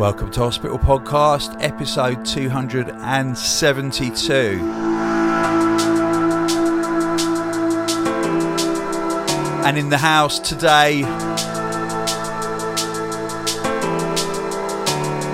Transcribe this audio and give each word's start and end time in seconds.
Welcome 0.00 0.30
to 0.30 0.40
Hospital 0.40 0.78
Podcast, 0.78 1.62
episode 1.62 2.24
272. 2.24 4.58
And 9.62 9.76
in 9.76 9.90
the 9.90 9.98
house 9.98 10.38
today 10.38 11.00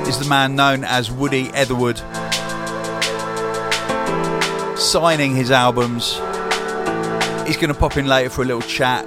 is 0.08 0.18
the 0.18 0.26
man 0.28 0.56
known 0.56 0.82
as 0.82 1.12
Woody 1.12 1.52
Etherwood, 1.54 1.98
signing 4.76 5.36
his 5.36 5.52
albums. 5.52 6.14
He's 7.46 7.56
going 7.56 7.72
to 7.72 7.78
pop 7.78 7.96
in 7.96 8.08
later 8.08 8.30
for 8.30 8.42
a 8.42 8.46
little 8.46 8.62
chat. 8.62 9.06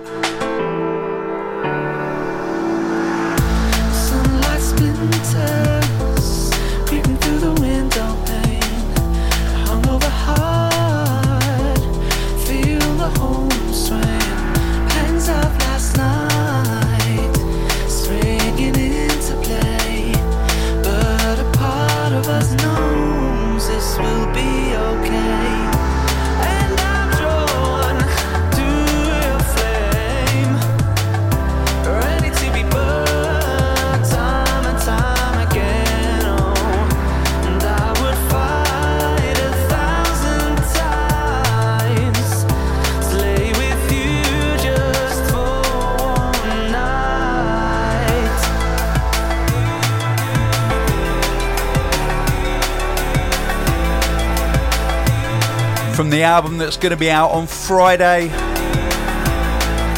The 56.09 56.23
album 56.23 56.57
that's 56.57 56.77
going 56.77 56.91
to 56.91 56.97
be 56.97 57.11
out 57.11 57.29
on 57.31 57.45
Friday. 57.45 58.27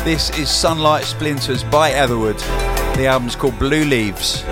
This 0.04 0.30
is 0.38 0.50
Sunlight 0.50 1.06
Splinters 1.06 1.64
by 1.64 1.92
Etherwood. 1.92 2.38
The 2.98 3.06
album's 3.06 3.36
called 3.36 3.58
Blue 3.60 3.86
Leaves. 3.86 4.44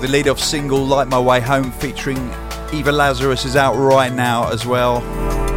The 0.00 0.08
lead 0.08 0.28
off 0.28 0.40
single, 0.40 0.84
Light 0.84 1.08
My 1.08 1.18
Way 1.20 1.40
Home, 1.40 1.70
featuring 1.70 2.16
Eva 2.72 2.90
Lazarus, 2.90 3.44
is 3.44 3.54
out 3.54 3.74
right 3.76 4.12
now 4.12 4.50
as 4.50 4.64
well. 4.64 5.49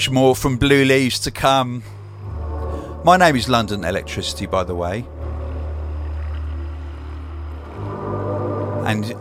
Much 0.00 0.10
more 0.10 0.34
from 0.34 0.56
Blue 0.56 0.82
Leaves 0.86 1.18
to 1.18 1.30
come. 1.30 1.82
My 3.04 3.18
name 3.18 3.36
is 3.36 3.50
London 3.50 3.82
Elektricity, 3.82 4.50
by 4.50 4.64
the 4.64 4.74
way. 4.74 5.04
And 8.88 9.14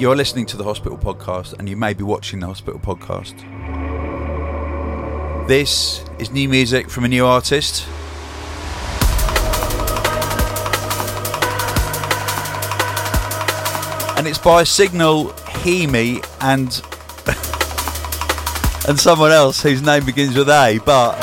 you're 0.00 0.14
listening 0.14 0.46
to 0.46 0.56
the 0.56 0.62
Hospital 0.62 0.96
Podcast, 0.96 1.58
and 1.58 1.68
you 1.68 1.76
may 1.76 1.94
be 1.94 2.04
watching 2.04 2.38
the 2.38 2.46
Hospital 2.46 2.78
Podcast. 2.78 3.36
This 5.48 6.04
is 6.20 6.30
new 6.30 6.48
music 6.48 6.88
from 6.88 7.04
a 7.04 7.08
new 7.08 7.26
artist. 7.26 7.84
And 14.16 14.28
it's 14.28 14.38
by 14.38 14.62
Signal, 14.62 15.30
Hemi, 15.30 16.20
and 16.40 16.79
and 18.90 18.98
someone 18.98 19.30
else 19.30 19.62
whose 19.62 19.80
name 19.82 20.04
begins 20.04 20.36
with 20.36 20.48
A, 20.48 20.80
but 20.84 21.16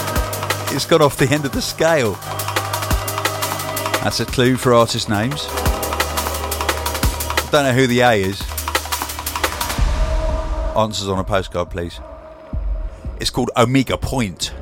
it's 0.72 0.86
gone 0.86 1.02
off 1.02 1.18
the 1.18 1.28
end 1.28 1.44
of 1.44 1.52
the 1.52 1.62
scale. 1.62 2.14
That's 4.02 4.22
a 4.22 4.26
clue 4.26 4.56
for 4.56 4.74
artist 4.74 5.10
names. 5.10 5.46
I 7.42 7.50
don't 7.52 7.66
know 7.66 7.74
who 7.74 7.86
the 7.86 8.00
A 8.00 8.22
is. 8.22 8.42
Answers 10.78 11.10
on 11.10 11.20
a 11.20 11.26
postcard, 11.26 11.70
please. 11.70 12.00
It's 13.20 13.30
called 13.30 13.52
Omega 13.58 13.98
Point. 13.98 14.54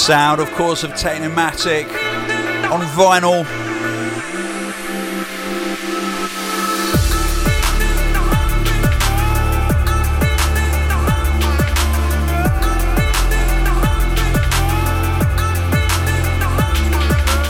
Sound, 0.00 0.40
of 0.40 0.50
course, 0.52 0.82
of 0.82 0.92
Technimatic 0.92 1.86
on 2.70 2.80
vinyl. 2.96 3.44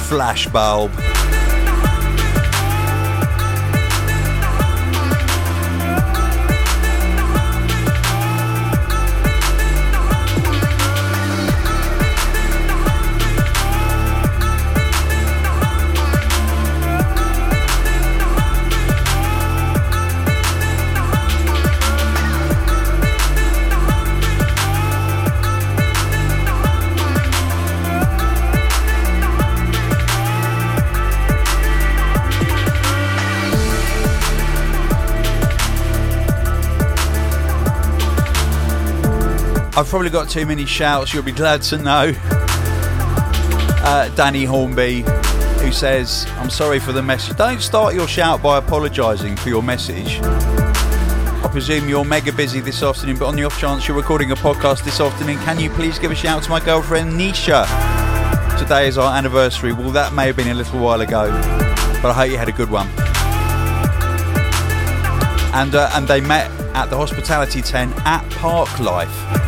Flashbulb. 0.09 1.20
I've 39.81 39.89
probably 39.89 40.11
got 40.11 40.29
too 40.29 40.45
many 40.45 40.67
shouts, 40.67 41.15
you'll 41.15 41.23
be 41.23 41.33
glad 41.33 41.63
to 41.63 41.79
know. 41.79 42.13
Uh, 43.83 44.11
Danny 44.15 44.45
Hornby, 44.45 45.05
who 45.63 45.73
says, 45.73 46.27
I'm 46.33 46.51
sorry 46.51 46.79
for 46.79 46.93
the 46.93 47.03
message. 47.03 47.39
Don't 47.39 47.63
start 47.63 47.95
your 47.95 48.07
shout 48.07 48.43
by 48.43 48.59
apologising 48.59 49.37
for 49.37 49.49
your 49.49 49.63
message. 49.63 50.21
I 50.21 51.49
presume 51.51 51.89
you're 51.89 52.05
mega 52.05 52.31
busy 52.31 52.61
this 52.61 52.83
afternoon, 52.83 53.17
but 53.17 53.25
on 53.25 53.37
the 53.37 53.45
off 53.45 53.59
chance 53.59 53.89
you're 53.89 53.97
recording 53.97 54.33
a 54.33 54.37
podcast 54.37 54.85
this 54.85 55.01
afternoon, 55.01 55.39
can 55.39 55.59
you 55.59 55.71
please 55.71 55.99
give 55.99 56.11
a 56.11 56.15
shout 56.15 56.43
to 56.43 56.51
my 56.51 56.63
girlfriend 56.63 57.13
Nisha? 57.13 57.67
Today 58.59 58.87
is 58.87 58.99
our 58.99 59.17
anniversary. 59.17 59.73
Well, 59.73 59.93
that 59.93 60.13
may 60.13 60.27
have 60.27 60.37
been 60.37 60.49
a 60.49 60.55
little 60.55 60.79
while 60.79 61.01
ago, 61.01 61.31
but 62.03 62.11
I 62.11 62.13
hope 62.13 62.31
you 62.31 62.37
had 62.37 62.51
a 62.51 62.53
good 62.53 62.71
one. 62.71 62.87
And, 65.55 65.75
uh, 65.75 65.91
and 65.95 66.07
they 66.07 66.21
met 66.21 66.51
at 66.75 66.91
the 66.91 66.99
hospitality 66.99 67.63
tent 67.63 67.95
at 68.05 68.29
Park 68.33 68.79
Life. 68.79 69.40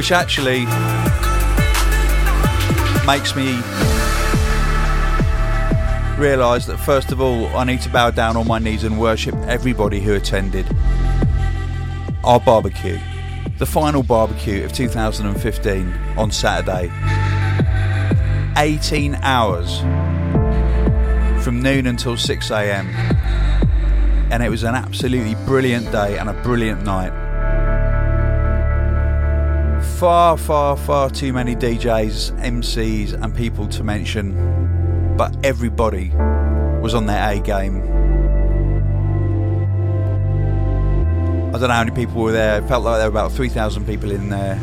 Which 0.00 0.12
actually 0.12 0.60
makes 3.06 3.36
me 3.36 3.52
realise 6.18 6.64
that 6.64 6.78
first 6.78 7.12
of 7.12 7.20
all, 7.20 7.46
I 7.48 7.64
need 7.64 7.82
to 7.82 7.90
bow 7.90 8.10
down 8.10 8.34
on 8.38 8.48
my 8.48 8.58
knees 8.58 8.82
and 8.82 8.98
worship 8.98 9.34
everybody 9.46 10.00
who 10.00 10.14
attended 10.14 10.64
our 12.24 12.40
barbecue, 12.40 12.98
the 13.58 13.66
final 13.66 14.02
barbecue 14.02 14.64
of 14.64 14.72
2015 14.72 15.92
on 16.16 16.30
Saturday. 16.30 16.90
18 18.56 19.16
hours 19.16 19.80
from 21.44 21.60
noon 21.60 21.86
until 21.86 22.16
6 22.16 22.50
am. 22.50 22.88
And 24.32 24.42
it 24.42 24.48
was 24.48 24.62
an 24.62 24.74
absolutely 24.74 25.34
brilliant 25.44 25.92
day 25.92 26.16
and 26.16 26.30
a 26.30 26.42
brilliant 26.42 26.84
night 26.84 27.12
far, 30.00 30.38
far, 30.38 30.78
far 30.78 31.10
too 31.10 31.30
many 31.30 31.54
DJs, 31.54 32.32
MCs, 32.40 33.12
and 33.22 33.36
people 33.36 33.68
to 33.68 33.84
mention, 33.84 35.14
but 35.14 35.36
everybody 35.44 36.08
was 36.80 36.94
on 36.94 37.04
their 37.04 37.22
A 37.30 37.38
game. 37.38 37.82
I 41.48 41.58
don't 41.58 41.68
know 41.68 41.68
how 41.68 41.84
many 41.84 41.94
people 41.94 42.22
were 42.22 42.32
there. 42.32 42.62
It 42.62 42.66
felt 42.66 42.82
like 42.82 42.96
there 42.98 43.10
were 43.10 43.18
about 43.18 43.32
3,000 43.32 43.84
people 43.84 44.10
in 44.10 44.30
there. 44.30 44.58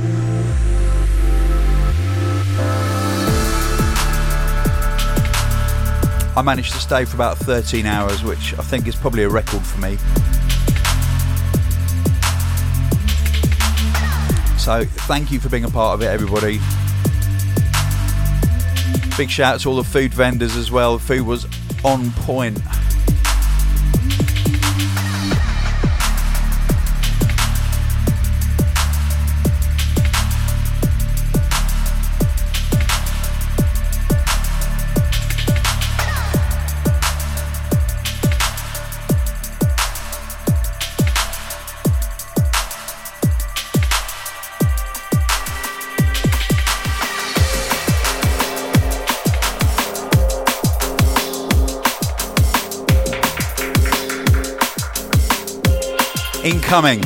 I 6.36 6.42
managed 6.44 6.74
to 6.74 6.80
stay 6.80 7.06
for 7.06 7.16
about 7.16 7.38
13 7.38 7.86
hours, 7.86 8.24
which 8.24 8.58
I 8.58 8.64
think 8.64 8.88
is 8.88 8.96
probably 8.96 9.22
a 9.22 9.30
record 9.30 9.62
for 9.62 9.80
me. 9.80 10.00
So 14.68 14.84
thank 14.84 15.32
you 15.32 15.40
for 15.40 15.48
being 15.48 15.64
a 15.64 15.70
part 15.70 15.94
of 15.94 16.02
it, 16.02 16.08
everybody. 16.08 16.60
Big 19.16 19.30
shout 19.30 19.54
out 19.54 19.60
to 19.62 19.70
all 19.70 19.78
the 19.78 19.84
food 19.86 20.14
vendors 20.14 20.58
as 20.58 20.70
well. 20.70 21.00
Food 21.00 21.26
was 21.26 21.46
on 21.86 22.12
point. 22.12 22.60
Incoming. 56.68 57.00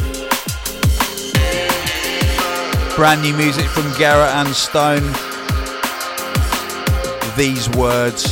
Brand 2.95 3.21
new 3.21 3.37
music 3.37 3.67
from 3.67 3.83
Garrett 3.95 4.33
and 4.33 4.49
Stone. 4.55 5.03
These 7.37 7.69
words. 7.77 8.31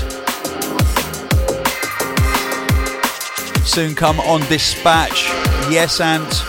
Soon 3.64 3.94
come 3.94 4.20
on 4.22 4.42
Dispatch. 4.50 5.28
Yes, 5.70 6.02
Ant. 6.02 6.49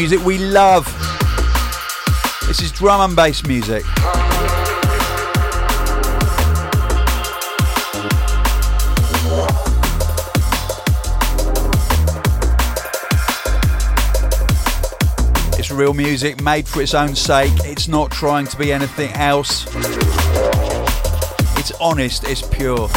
Music 0.00 0.24
we 0.24 0.38
love. 0.38 0.86
This 2.46 2.62
is 2.62 2.72
drum 2.72 3.02
and 3.02 3.14
bass 3.14 3.44
music. 3.44 3.84
It's 15.58 15.70
real 15.70 15.92
music 15.92 16.40
made 16.40 16.66
for 16.66 16.80
its 16.80 16.94
own 16.94 17.14
sake. 17.14 17.52
It's 17.66 17.86
not 17.86 18.10
trying 18.10 18.46
to 18.46 18.56
be 18.56 18.72
anything 18.72 19.12
else. 19.12 19.66
It's 21.58 21.72
honest, 21.72 22.24
it's 22.24 22.40
pure. 22.40 22.88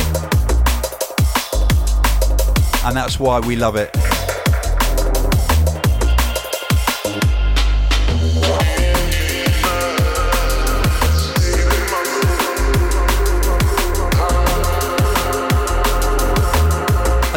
And 2.85 2.95
that's 2.95 3.19
why 3.19 3.41
we 3.41 3.57
love 3.57 3.75
it. 3.75 3.93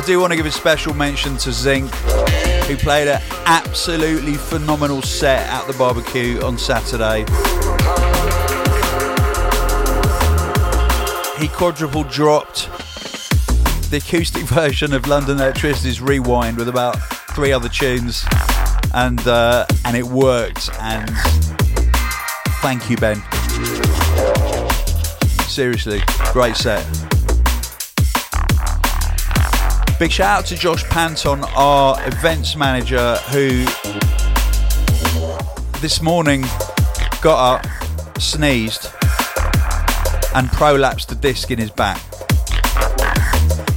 do 0.07 0.21
want 0.21 0.31
to 0.31 0.37
give 0.37 0.47
a 0.47 0.53
special 0.53 0.95
mention 0.95 1.37
to 1.39 1.51
Zinc, 1.51 1.93
who 2.67 2.77
played 2.77 3.09
an 3.09 3.21
absolutely 3.45 4.35
phenomenal 4.35 5.03
set 5.03 5.49
at 5.49 5.67
the 5.67 5.73
barbecue 5.73 6.41
on 6.43 6.57
Saturday. 6.57 7.25
He 11.41 11.49
quadruple 11.49 12.05
dropped 12.05 12.71
the 13.91 13.97
acoustic 13.97 14.43
version 14.45 14.93
of 14.93 15.09
London 15.09 15.39
Elektricity's 15.39 16.01
Rewind 16.01 16.57
with 16.57 16.69
about 16.69 16.95
three 17.35 17.51
other 17.51 17.69
tunes, 17.69 18.25
and 18.95 19.27
uh, 19.27 19.67
and 19.85 19.97
it 19.97 20.05
worked. 20.05 20.71
And 20.79 21.11
thank 22.63 22.89
you, 22.89 22.97
Ben. 22.97 23.21
Seriously, 25.49 26.01
great 26.33 26.55
set. 26.55 27.16
Big 29.99 30.13
shout 30.13 30.41
out 30.41 30.45
to 30.45 30.57
Josh 30.57 30.85
Panton, 30.85 31.43
our 31.57 31.97
events 32.07 32.55
manager, 32.55 33.17
who 33.31 33.65
this 35.81 36.03
morning 36.03 36.43
got 37.23 37.57
up, 37.57 37.67
sneezed, 38.19 38.91
and 40.35 40.49
prolapsed 40.51 41.07
the 41.07 41.15
disc 41.15 41.51
in 41.51 41.59
his 41.59 41.71
back. 41.71 41.99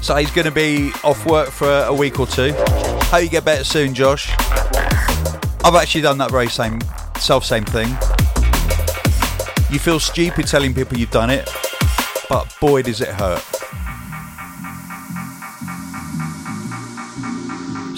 So 0.04 0.18
he's 0.18 0.30
going 0.32 0.44
to 0.44 0.52
be 0.52 0.92
off 1.06 1.26
work 1.26 1.52
for 1.52 1.84
a 1.84 1.94
week 1.94 2.20
or 2.20 2.28
two. 2.28 2.52
Hope 2.54 3.24
you 3.24 3.30
get 3.30 3.46
better 3.46 3.64
soon, 3.64 3.94
Josh. 3.94 4.30
I've 5.64 5.76
actually 5.76 6.02
done 6.02 6.18
that 6.18 6.32
very 6.32 6.50
same, 6.50 6.82
self 7.18 7.46
same 7.46 7.64
thing. 7.64 7.88
You 9.72 9.80
feel 9.80 10.02
stupid 10.02 10.48
telling 10.48 10.74
people 10.74 10.98
you've 10.98 11.12
done 11.12 11.30
it, 11.30 11.50
but 12.28 12.54
boy 12.60 12.82
does 12.82 13.00
it 13.00 13.08
hurt. 13.08 13.59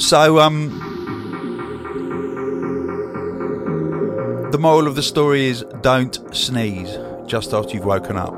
So, 0.02 0.40
um, 0.40 0.70
the 4.52 4.58
moral 4.58 4.88
of 4.88 4.96
the 4.96 5.04
story 5.04 5.46
is 5.46 5.64
don't 5.82 6.18
sneeze 6.36 6.98
just 7.28 7.54
after 7.54 7.76
you've 7.76 7.86
woken 7.86 8.18
up. 8.18 8.34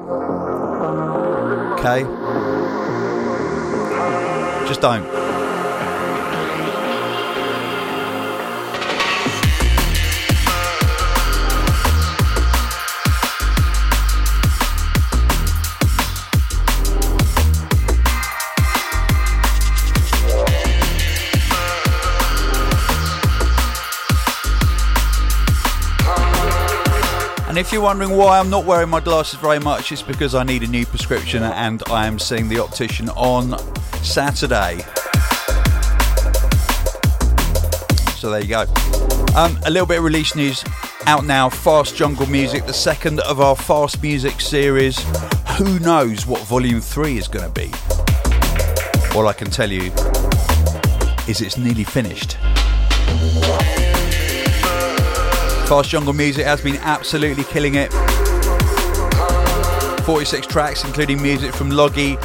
Okay? 1.79 2.03
Just 4.67 4.81
don't. 4.81 5.22
If 27.63 27.71
you're 27.71 27.81
wondering 27.81 28.09
why 28.09 28.39
I'm 28.39 28.49
not 28.49 28.65
wearing 28.65 28.89
my 28.89 28.99
glasses 28.99 29.39
very 29.39 29.57
much, 29.57 29.93
it's 29.93 30.01
because 30.01 30.35
I 30.35 30.43
need 30.43 30.63
a 30.63 30.67
new 30.67 30.85
prescription 30.85 31.43
and 31.43 31.81
I 31.87 32.07
am 32.07 32.19
seeing 32.19 32.49
the 32.49 32.59
optician 32.59 33.07
on 33.11 33.57
Saturday. 34.03 34.79
So 38.17 38.29
there 38.29 38.41
you 38.41 38.49
go. 38.49 38.63
Um, 39.37 39.57
a 39.65 39.71
little 39.71 39.85
bit 39.85 39.99
of 39.99 40.03
release 40.03 40.35
news 40.35 40.61
out 41.05 41.23
now 41.23 41.47
Fast 41.47 41.95
Jungle 41.95 42.27
Music, 42.27 42.65
the 42.65 42.73
second 42.73 43.21
of 43.21 43.39
our 43.39 43.55
Fast 43.55 44.03
Music 44.03 44.41
series. 44.41 44.99
Who 45.57 45.79
knows 45.79 46.27
what 46.27 46.41
Volume 46.41 46.81
3 46.81 47.17
is 47.17 47.29
going 47.29 47.45
to 47.45 47.51
be? 47.51 47.71
All 49.15 49.29
I 49.29 49.33
can 49.33 49.49
tell 49.49 49.71
you 49.71 49.89
is 51.29 51.39
it's 51.39 51.57
nearly 51.57 51.85
finished. 51.85 52.37
Jungle 55.81 56.13
Music 56.13 56.45
has 56.45 56.61
been 56.61 56.75
absolutely 56.77 57.43
killing 57.45 57.75
it. 57.75 57.91
46 60.03 60.45
tracks, 60.45 60.83
including 60.83 61.19
music 61.19 61.51
from 61.51 61.71
Logi, 61.71 62.17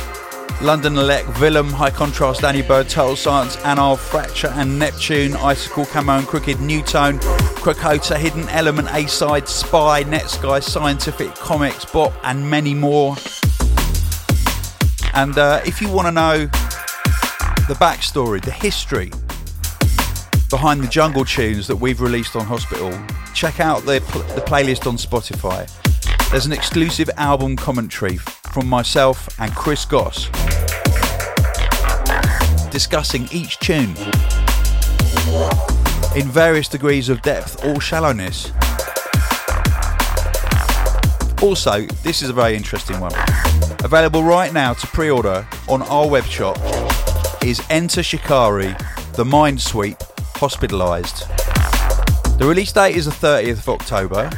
London 0.61 0.99
Elect, 0.99 1.41
Willem, 1.41 1.69
High 1.69 1.91
Contrast, 1.91 2.43
Danny 2.43 2.61
Byrd, 2.61 2.89
Total 2.89 3.17
Science, 3.17 3.57
Anile, 3.65 3.97
Fracture 3.97 4.49
and 4.49 4.79
Neptune, 4.79 5.35
Icicle, 5.37 5.87
Camo 5.87 6.19
and 6.19 6.27
Crooked, 6.27 6.61
Nu:Tone, 6.61 7.19
Krakota, 7.61 8.19
Hidden 8.19 8.49
Element, 8.51 8.89
A-Side, 8.93 9.49
Spy, 9.49 10.05
Netsky, 10.05 10.63
Scientific, 10.63 11.29
Commix, 11.29 11.91
Bot 11.91 12.13
and 12.25 12.51
many 12.51 12.75
more. 12.75 13.17
And 15.15 15.39
uh, 15.39 15.63
if 15.65 15.81
you 15.81 15.89
want 15.91 16.07
to 16.09 16.13
know 16.13 16.39
the 17.67 17.77
backstory, 17.81 18.43
the 18.43 18.51
history 18.51 19.11
behind 20.51 20.83
the 20.83 20.89
jungle 20.89 21.25
tunes 21.25 21.67
that 21.67 21.77
we've 21.77 22.01
released 22.01 22.37
on 22.37 22.45
Hospital, 22.45 22.93
check 23.39 23.61
out 23.61 23.85
the, 23.85 24.01
the 24.35 24.43
playlist 24.45 24.85
on 24.89 24.97
Spotify. 24.97 25.65
There's 26.33 26.47
an 26.47 26.51
exclusive 26.51 27.09
album 27.17 27.55
commentary 27.55 28.17
from 28.17 28.67
myself 28.67 29.29
and 29.39 29.55
Chris 29.55 29.85
Goss 29.85 30.29
discussing 32.71 33.29
each 33.31 33.61
tune 33.61 33.95
in 36.17 36.27
various 36.27 36.67
degrees 36.67 37.09
of 37.09 37.23
depth 37.23 37.65
or 37.65 37.81
shallowness. 37.81 38.51
Also, 41.41 41.87
this 42.03 42.23
is 42.23 42.31
a 42.31 42.33
very 42.33 42.57
interesting 42.57 42.99
one. 42.99 43.13
Available 43.85 44.25
right 44.25 44.53
now 44.53 44.73
to 44.73 44.87
pre 44.89 45.11
order 45.11 45.47
on 45.69 45.83
our 45.83 46.09
web 46.09 46.25
shop 46.25 46.59
is 47.45 47.63
Enter 47.71 48.03
Shikari, 48.03 48.75
The 49.13 49.25
Mind 49.25 49.61
Sweep, 49.61 49.99
Hospitalised. 50.41 51.38
The 52.39 52.47
release 52.47 52.71
date 52.71 52.95
is 52.95 53.05
the 53.07 53.11
30th 53.11 53.59
of 53.59 53.69
October, 53.69 54.31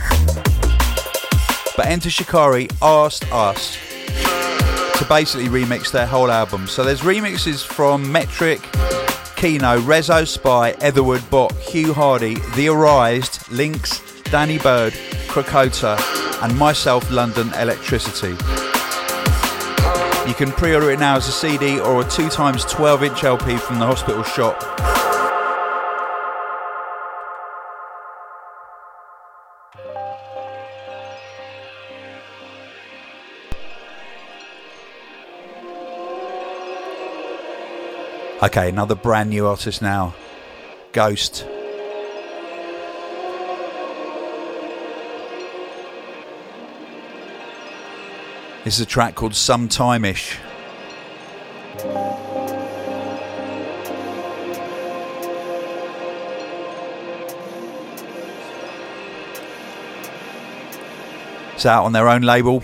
but 1.77 1.85
Enter 1.85 2.09
Shikari 2.09 2.67
asked 2.81 3.31
us 3.31 3.77
to 4.97 5.05
basically 5.07 5.49
remix 5.49 5.93
their 5.93 6.07
whole 6.07 6.31
album. 6.31 6.67
So 6.67 6.83
there's 6.83 7.03
remixes 7.03 7.63
from 7.63 8.07
Metrik, 8.07 8.61
Keeno, 9.37 9.83
Reso 9.83 10.27
Spy, 10.27 10.73
Etherwood, 10.81 11.29
Bot, 11.29 11.53
Hugh 11.57 11.93
Hardie, 11.93 12.37
The 12.55 12.69
Erised, 12.69 13.51
Lynx, 13.55 14.01
Danny 14.31 14.57
Byrd, 14.57 14.95
Krakota, 15.29 15.99
and 16.43 16.57
myself, 16.57 17.11
London 17.11 17.49
Elektricity. 17.49 18.31
You 20.27 20.33
can 20.33 20.53
pre 20.53 20.75
order 20.75 20.91
it 20.91 21.01
now 21.01 21.17
as 21.17 21.29
a 21.29 21.33
CD 21.33 21.79
or 21.81 22.01
a 22.01 22.05
2 22.09 22.31
times 22.31 22.65
12 22.65 23.03
inch 23.03 23.25
LP 23.25 23.59
from 23.59 23.79
the 23.79 23.85
hospital 23.85 24.23
shop. 24.23 25.00
Okay, 38.43 38.71
another 38.71 38.95
brand 38.95 39.29
new 39.29 39.47
artist 39.47 39.83
now. 39.83 40.15
Ghost. 40.93 41.45
This 48.65 48.77
is 48.77 48.81
a 48.81 48.87
track 48.87 49.15
called 49.15 49.35
Sometime-ish. 49.35 50.39
It's 61.55 61.67
out 61.67 61.85
on 61.85 61.93
their 61.93 62.09
own 62.09 62.23
label. 62.23 62.63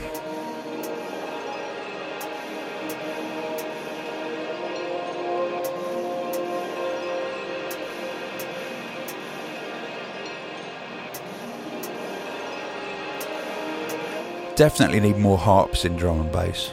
Definitely 14.56 15.00
need 15.00 15.18
more 15.18 15.36
harps 15.36 15.84
in 15.84 15.96
drum 15.96 16.18
and 16.18 16.32
bass. 16.32 16.72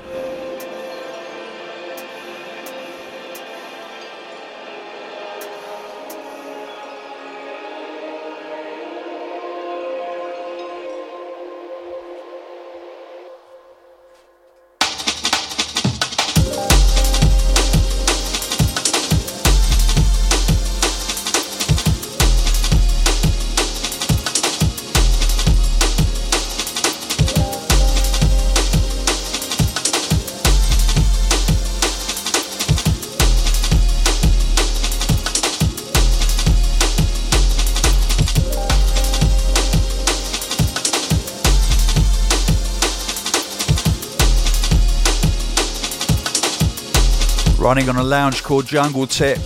Running 47.85 47.99
on 47.99 48.05
a 48.05 48.07
lounge 48.07 48.43
called 48.43 48.65
Jungle 48.65 49.07
Tip. 49.07 49.37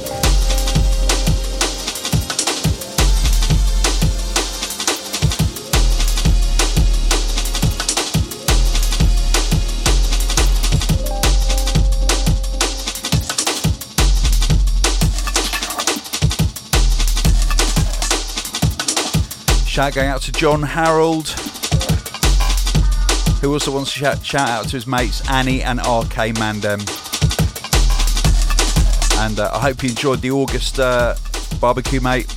Shout 19.68 19.94
going 19.94 20.08
out 20.08 20.22
to 20.24 20.32
John 20.32 20.64
Harold, 20.64 21.30
who 23.42 23.54
also 23.54 23.72
wants 23.72 23.94
to 23.94 24.00
shout, 24.00 24.26
shout 24.26 24.50
out 24.50 24.66
to 24.66 24.72
his 24.72 24.88
mates 24.88 25.28
Annie 25.30 25.62
and 25.64 25.80
RK 25.80 26.36
Mandem. 26.36 27.07
And 29.20 29.40
uh, 29.40 29.50
I 29.54 29.60
hope 29.60 29.84
you 29.84 29.90
enjoyed 29.90 30.22
the 30.22 30.32
August 30.32 30.80
uh, 30.80 31.16
barbecue, 31.60 32.00
mate. 32.00 32.32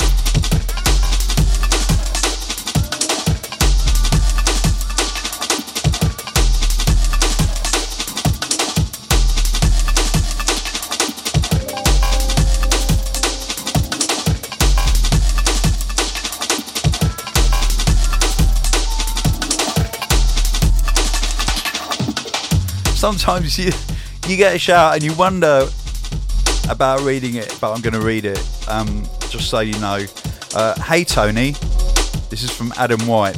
sometimes 23.01 23.59
you 23.59 23.73
you 24.29 24.37
get 24.37 24.55
a 24.55 24.59
shout 24.59 24.95
and 24.95 25.03
you 25.03 25.15
wonder 25.15 25.67
about 26.71 27.01
reading 27.01 27.35
it, 27.35 27.57
but 27.61 27.75
I'm 27.75 27.81
going 27.81 27.95
to 27.95 28.01
read 28.01 28.25
it 28.25 28.41
um, 28.69 29.05
just 29.29 29.51
so 29.51 29.61
you 29.61 29.79
know. 29.81 30.05
Uh, 30.55 30.81
hey 30.83 31.05
Tony, 31.05 31.53
this 32.31 32.43
is 32.43 32.51
from 32.51 32.73
Adam 32.77 33.07
White. 33.07 33.37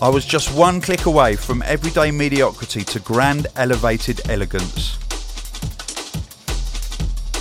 I 0.00 0.08
was 0.08 0.24
just 0.24 0.54
one 0.54 0.80
click 0.80 1.06
away 1.06 1.34
from 1.34 1.62
everyday 1.62 2.10
mediocrity 2.10 2.84
to 2.84 3.00
grand 3.00 3.48
elevated 3.56 4.28
elegance. 4.30 4.96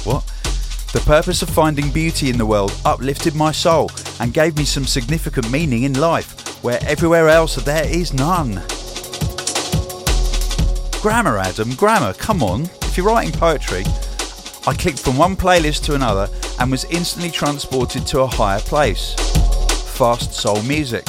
What? 0.06 0.25
The 0.93 1.03
purpose 1.06 1.41
of 1.41 1.49
finding 1.49 1.91
beauty 1.91 2.30
in 2.30 2.38
the 2.38 2.45
world 2.45 2.73
uplifted 2.86 3.36
my 3.36 3.51
soul 3.51 3.91
and 4.19 4.34
gave 4.34 4.58
me 4.58 4.63
some 4.63 4.86
significant 4.86 5.51
meaning 5.51 5.84
in 5.84 5.93
life, 5.99 6.63
where 6.63 6.80
everywhere 6.84 7.27
else 7.27 7.56
there 7.56 7.86
is 7.86 8.13
none. 8.13 8.63
Grammar, 11.01 11.38
Adam, 11.38 11.75
grammar, 11.75 12.13
come 12.13 12.41
on. 12.41 12.69
If 12.97 13.03
you're 13.03 13.13
writing 13.13 13.31
poetry, 13.31 13.83
I 14.65 14.73
clicked 14.73 14.97
from 14.97 15.17
one 15.17 15.36
playlist 15.36 15.86
to 15.86 15.93
another 15.93 16.27
and 16.60 16.71
was 16.71 16.86
instantly 16.86 17.29
transported 17.29 18.07
to 18.07 18.21
a 18.21 18.25
higher 18.25 18.60
place. 18.60 19.13
Fast 19.95 20.33
soul 20.33 20.63
music. 20.63 21.05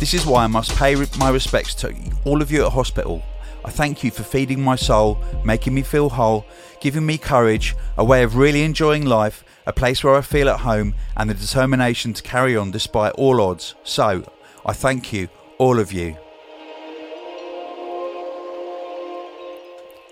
This 0.00 0.14
is 0.14 0.26
why 0.26 0.42
I 0.42 0.48
must 0.48 0.74
pay 0.74 0.96
my 1.20 1.30
respects 1.30 1.76
to 1.76 1.94
all 2.24 2.42
of 2.42 2.50
you 2.50 2.66
at 2.66 2.72
hospital. 2.72 3.22
I 3.64 3.70
thank 3.70 4.02
you 4.02 4.10
for 4.10 4.24
feeding 4.24 4.60
my 4.60 4.74
soul, 4.74 5.22
making 5.44 5.74
me 5.74 5.82
feel 5.82 6.08
whole, 6.08 6.44
giving 6.80 7.06
me 7.06 7.18
courage, 7.18 7.76
a 7.96 8.04
way 8.04 8.24
of 8.24 8.34
really 8.34 8.64
enjoying 8.64 9.06
life, 9.06 9.44
a 9.64 9.72
place 9.72 10.02
where 10.02 10.16
I 10.16 10.22
feel 10.22 10.48
at 10.48 10.62
home, 10.62 10.96
and 11.16 11.30
the 11.30 11.34
determination 11.34 12.14
to 12.14 12.22
carry 12.24 12.56
on 12.56 12.72
despite 12.72 13.12
all 13.12 13.40
odds. 13.40 13.76
So, 13.84 14.24
I 14.66 14.72
thank 14.72 15.12
you, 15.12 15.28
all 15.58 15.78
of 15.78 15.92
you. 15.92 16.16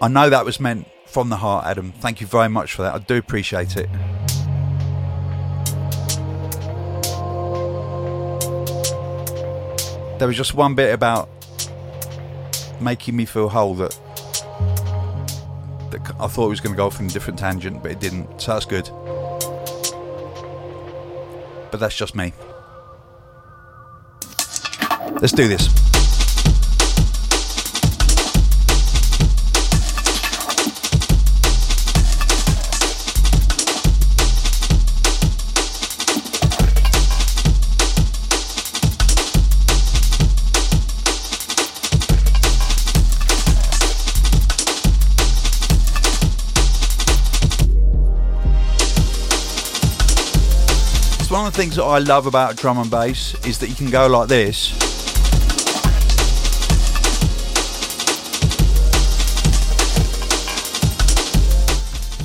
I 0.02 0.08
know 0.08 0.30
that 0.30 0.46
was 0.46 0.58
meant 0.58 0.88
from 1.04 1.28
the 1.28 1.36
heart, 1.36 1.66
Adam. 1.66 1.92
Thank 1.92 2.22
you 2.22 2.26
very 2.26 2.48
much 2.48 2.72
for 2.72 2.80
that. 2.82 2.94
I 2.94 2.98
do 2.98 3.16
appreciate 3.16 3.76
it. 3.76 3.90
There 10.18 10.26
was 10.26 10.38
just 10.38 10.54
one 10.54 10.74
bit 10.74 10.94
about 10.94 11.28
making 12.80 13.14
me 13.14 13.26
feel 13.26 13.50
whole 13.50 13.74
that, 13.74 13.90
that 15.90 16.14
I 16.18 16.28
thought 16.28 16.46
it 16.46 16.50
was 16.50 16.60
going 16.60 16.74
to 16.74 16.78
go 16.78 16.86
off 16.86 16.98
in 16.98 17.04
a 17.04 17.10
different 17.10 17.38
tangent, 17.38 17.82
but 17.82 17.92
it 17.92 18.00
didn't. 18.00 18.40
So 18.40 18.54
that's 18.54 18.64
good. 18.64 18.88
But 21.70 21.78
that's 21.78 21.96
just 21.96 22.14
me. 22.14 22.32
Let's 25.20 25.32
do 25.32 25.46
this. 25.46 25.89
Things 51.60 51.76
that 51.76 51.84
I 51.84 51.98
love 51.98 52.24
about 52.24 52.56
drum 52.56 52.78
and 52.78 52.90
bass 52.90 53.34
is 53.46 53.58
that 53.58 53.68
you 53.68 53.74
can 53.74 53.90
go 53.90 54.06
like 54.06 54.28
this. 54.28 54.70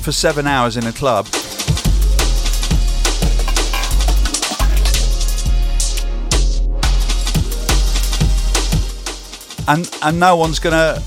For 0.02 0.10
seven 0.10 0.46
hours 0.46 0.78
in 0.78 0.86
a 0.86 0.92
club. 0.92 1.26
And 9.68 9.86
and 10.00 10.18
no 10.18 10.36
one's 10.36 10.58
gonna 10.58 11.02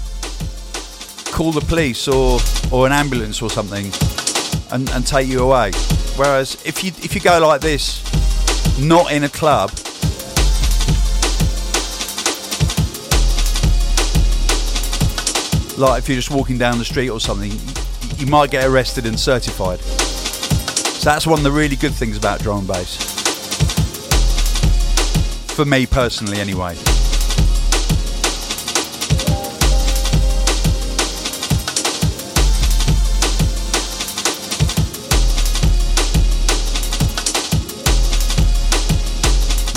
call 1.32 1.52
the 1.52 1.65
police 1.68 2.08
or 2.08 2.39
or 2.72 2.86
an 2.86 2.92
ambulance 2.92 3.42
or 3.42 3.50
something 3.50 3.92
and, 4.72 4.88
and 4.92 5.08
take 5.08 5.28
you 5.28 5.42
away. 5.42 5.72
Whereas 6.15 6.62
if 6.63 6.84
you 6.84 6.92
if 7.04 7.15
you 7.15 7.22
go 7.22 7.39
like 7.39 7.62
this, 7.62 8.09
not 8.82 9.12
in 9.12 9.24
a 9.24 9.30
club, 9.30 9.72
like 15.78 16.00
if 16.00 16.10
you're 16.10 16.15
just 16.15 16.32
walking 16.32 16.58
down 16.58 16.78
the 16.78 16.86
street 16.86 17.10
or 17.10 17.20
something, 17.20 17.52
you 18.18 18.28
might 18.28 18.52
get 18.52 18.65
arrested 18.65 19.06
and 19.06 19.20
certified. 19.20 19.80
So 19.80 21.10
that's 21.10 21.26
one 21.26 21.39
of 21.39 21.44
the 21.44 21.52
really 21.52 21.76
good 21.76 21.94
things 21.94 22.18
about 22.18 22.44
and 22.46 22.68
bass. 22.68 22.98
For 25.54 25.65
me 25.65 25.86
personally, 25.86 26.39
anyway. 26.39 26.76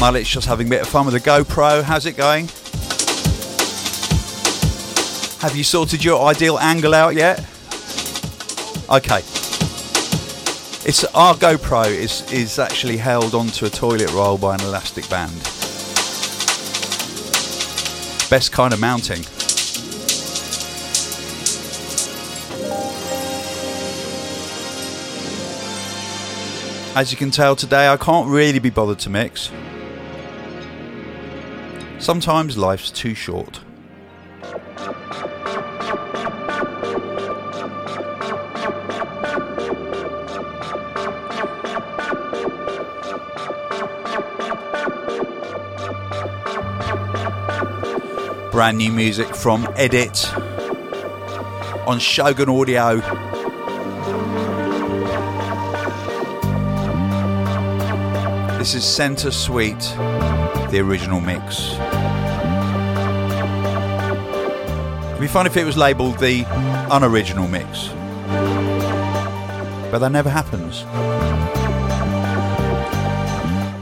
Mullet's 0.02 0.28
just 0.28 0.48
having 0.48 0.66
a 0.66 0.70
bit 0.70 0.82
of 0.82 0.88
fun 0.88 1.06
with 1.06 1.14
the 1.14 1.20
GoPro. 1.20 1.80
How's 1.80 2.06
it 2.06 2.16
going? 2.16 2.48
Have 5.38 5.54
you 5.54 5.62
sorted 5.62 6.04
your 6.04 6.26
ideal 6.26 6.58
angle 6.58 6.92
out 6.92 7.14
yet? 7.14 7.38
Okay. 8.90 9.18
It's 10.84 11.04
our 11.14 11.36
GoPro 11.36 11.86
is 11.86 12.28
is 12.32 12.58
actually 12.58 12.96
held 12.96 13.32
onto 13.32 13.64
a 13.64 13.70
toilet 13.70 14.10
roll 14.10 14.36
by 14.36 14.56
an 14.56 14.62
elastic 14.62 15.08
band. 15.08 15.30
Best 18.28 18.50
kind 18.50 18.74
of 18.74 18.80
mounting. 18.80 19.20
As 26.96 27.12
you 27.12 27.16
can 27.16 27.30
tell 27.30 27.54
today, 27.54 27.86
I 27.86 27.96
can't 27.96 28.28
really 28.28 28.58
be 28.58 28.70
bothered 28.70 28.98
to 28.98 29.08
mix. 29.08 29.52
Sometimes 32.02 32.58
life's 32.58 32.90
too 32.90 33.14
short. 33.14 33.60
Brand 48.50 48.78
new 48.78 48.90
music 48.90 49.36
from 49.36 49.68
Edit 49.76 50.36
on 51.86 52.00
Shogun 52.00 52.48
Audio. 52.48 52.96
This 58.58 58.74
is 58.74 58.84
Center 58.84 59.30
Suite 59.30 59.94
the 60.72 60.80
original 60.80 61.20
mix. 61.20 61.91
Be 65.22 65.28
fun 65.28 65.46
if 65.46 65.56
it 65.56 65.64
was 65.64 65.76
labelled 65.76 66.18
the 66.18 66.44
unoriginal 66.90 67.46
mix. 67.46 67.90
But 69.92 70.00
that 70.00 70.10
never 70.10 70.28
happens. 70.28 70.82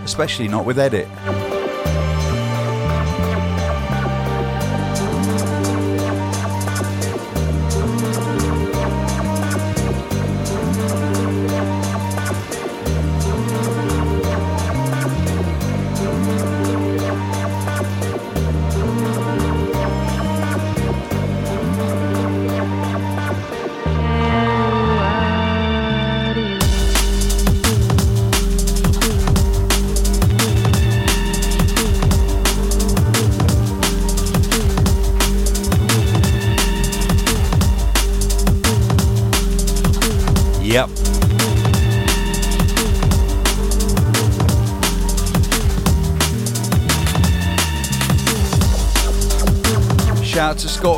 Especially 0.04 0.48
not 0.48 0.66
with 0.66 0.78
edit. 0.78 1.08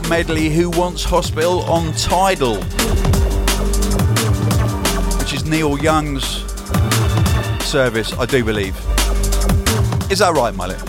Scott 0.03 0.11
Medley, 0.11 0.49
who 0.49 0.69
wants 0.71 1.05
hospital 1.05 1.61
on 1.63 1.93
Tidal, 1.93 2.57
which 5.19 5.33
is 5.33 5.45
Neil 5.45 5.79
Young's 5.79 6.25
service, 7.63 8.13
I 8.19 8.27
do 8.27 8.45
believe. 8.45 8.77
Is 10.11 10.19
that 10.19 10.33
right, 10.35 10.55
Mullet? 10.55 10.81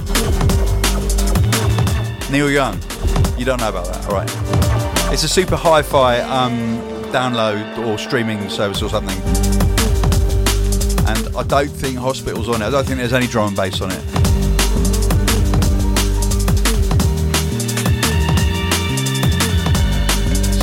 Neil 2.31 2.49
Young. 2.49 2.79
You 3.37 3.45
don't 3.45 3.59
know 3.59 3.69
about 3.69 3.85
that, 3.85 4.05
all 4.07 4.15
right? 4.15 5.13
It's 5.13 5.23
a 5.23 5.29
super 5.29 5.55
hi-fi 5.55 6.19
um, 6.21 6.79
download 7.11 7.85
or 7.85 7.97
streaming 7.99 8.49
service 8.49 8.81
or 8.81 8.89
something, 8.89 9.17
and 11.07 11.35
I 11.35 11.43
don't 11.43 11.67
think 11.67 11.97
Hospital's 11.97 12.49
on 12.49 12.61
it. 12.61 12.65
I 12.65 12.69
don't 12.71 12.85
think 12.85 12.97
there's 12.97 13.13
any 13.13 13.27
drum 13.27 13.49
and 13.49 13.57
bass 13.57 13.79
on 13.81 13.91
it. 13.91 14.12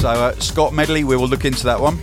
So, 0.01 0.09
uh, 0.09 0.33
Scott 0.37 0.73
Medley, 0.73 1.05
we 1.05 1.15
will 1.15 1.29
look 1.29 1.45
into 1.45 1.65
that 1.65 1.79
one. 1.79 1.97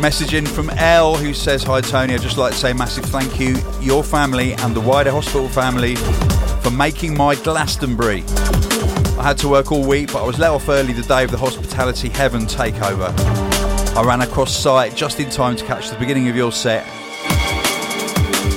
Message 0.00 0.34
in 0.34 0.46
from 0.46 0.70
L 0.70 1.16
who 1.16 1.34
says, 1.34 1.64
Hi 1.64 1.80
Tony, 1.80 2.14
I'd 2.14 2.20
just 2.20 2.38
like 2.38 2.52
to 2.52 2.58
say 2.60 2.72
massive 2.72 3.04
thank 3.06 3.40
you, 3.40 3.56
your 3.80 4.04
family 4.04 4.52
and 4.54 4.72
the 4.72 4.80
wider 4.80 5.10
hospital 5.10 5.48
family, 5.48 5.96
for 6.62 6.70
making 6.70 7.16
my 7.16 7.34
Glastonbury. 7.34 8.22
I 9.18 9.24
had 9.24 9.38
to 9.38 9.48
work 9.48 9.72
all 9.72 9.84
week, 9.84 10.12
but 10.12 10.22
I 10.22 10.26
was 10.28 10.38
let 10.38 10.52
off 10.52 10.68
early 10.68 10.92
the 10.92 11.02
day 11.02 11.24
of 11.24 11.32
the 11.32 11.38
hospitality 11.38 12.08
heaven 12.08 12.42
takeover. 12.42 13.47
I 13.98 14.02
ran 14.04 14.20
across 14.20 14.56
site 14.56 14.94
just 14.94 15.18
in 15.18 15.28
time 15.28 15.56
to 15.56 15.64
catch 15.64 15.90
the 15.90 15.98
beginning 15.98 16.28
of 16.28 16.36
your 16.36 16.52
set. 16.52 16.86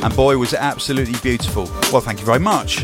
And 0.04 0.16
boy, 0.16 0.38
was 0.38 0.54
it 0.54 0.60
absolutely 0.60 1.18
beautiful. 1.24 1.64
Well, 1.92 2.00
thank 2.00 2.20
you 2.20 2.28
very 2.28 2.38
much. 2.38 2.84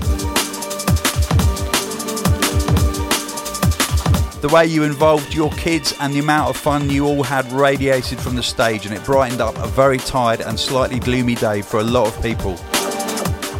The 4.41 4.49
way 4.51 4.65
you 4.65 4.81
involved 4.81 5.35
your 5.35 5.51
kids 5.51 5.93
and 5.99 6.11
the 6.11 6.17
amount 6.17 6.49
of 6.49 6.57
fun 6.57 6.89
you 6.89 7.05
all 7.05 7.21
had 7.21 7.45
radiated 7.51 8.19
from 8.19 8.35
the 8.35 8.41
stage, 8.41 8.87
and 8.87 8.95
it 8.95 9.05
brightened 9.05 9.39
up 9.39 9.55
a 9.59 9.67
very 9.67 9.99
tired 9.99 10.41
and 10.41 10.59
slightly 10.59 10.97
gloomy 10.97 11.35
day 11.35 11.61
for 11.61 11.79
a 11.79 11.83
lot 11.83 12.07
of 12.07 12.19
people. 12.23 12.53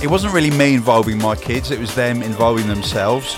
It 0.01 0.07
wasn't 0.09 0.33
really 0.33 0.49
me 0.49 0.73
involving 0.73 1.19
my 1.19 1.35
kids, 1.35 1.69
it 1.69 1.79
was 1.79 1.93
them 1.93 2.23
involving 2.23 2.65
themselves. 2.65 3.37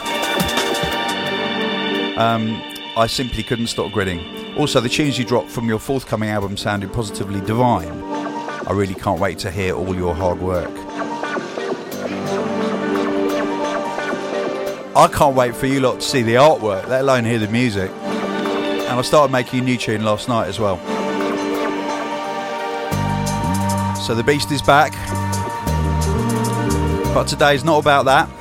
Um, 2.18 2.64
I 3.00 3.08
simply 3.08 3.44
couldn't 3.44 3.68
stop 3.68 3.94
grinning. 3.94 4.58
Also, 4.58 4.82
the 4.82 4.90
tunes 4.90 5.18
you 5.18 5.24
dropped 5.24 5.50
from 5.50 5.70
your 5.70 5.80
forthcoming 5.80 6.28
album 6.28 6.58
sounded 6.58 6.92
positively 6.92 7.40
divine. 7.40 7.90
I 8.68 8.74
really 8.74 8.94
can't 8.94 9.22
wait 9.22 9.40
to 9.40 9.50
hear 9.50 9.74
all 9.74 9.96
your 9.96 10.14
hard 10.14 10.42
work. 10.42 10.70
I 14.98 15.08
can't 15.14 15.34
wait 15.34 15.56
for 15.56 15.66
you 15.66 15.80
lot 15.80 16.02
to 16.02 16.06
see 16.06 16.24
the 16.24 16.34
artwork, 16.34 16.90
let 16.90 17.00
alone 17.00 17.24
hear 17.24 17.40
the 17.40 17.48
music. 17.48 17.90
And 17.90 19.00
I 19.00 19.02
started 19.02 19.32
making 19.32 19.62
a 19.62 19.64
new 19.64 19.78
tune 19.78 20.04
last 20.04 20.28
night 20.28 20.50
as 20.50 20.60
well. 20.60 20.76
So 23.96 24.14
the 24.14 24.26
beast 24.26 24.52
is 24.52 24.62
back. 24.62 24.92
But 27.14 27.30
today's 27.30 27.64
not 27.64 27.80
about 27.80 28.04
that. 28.04 28.39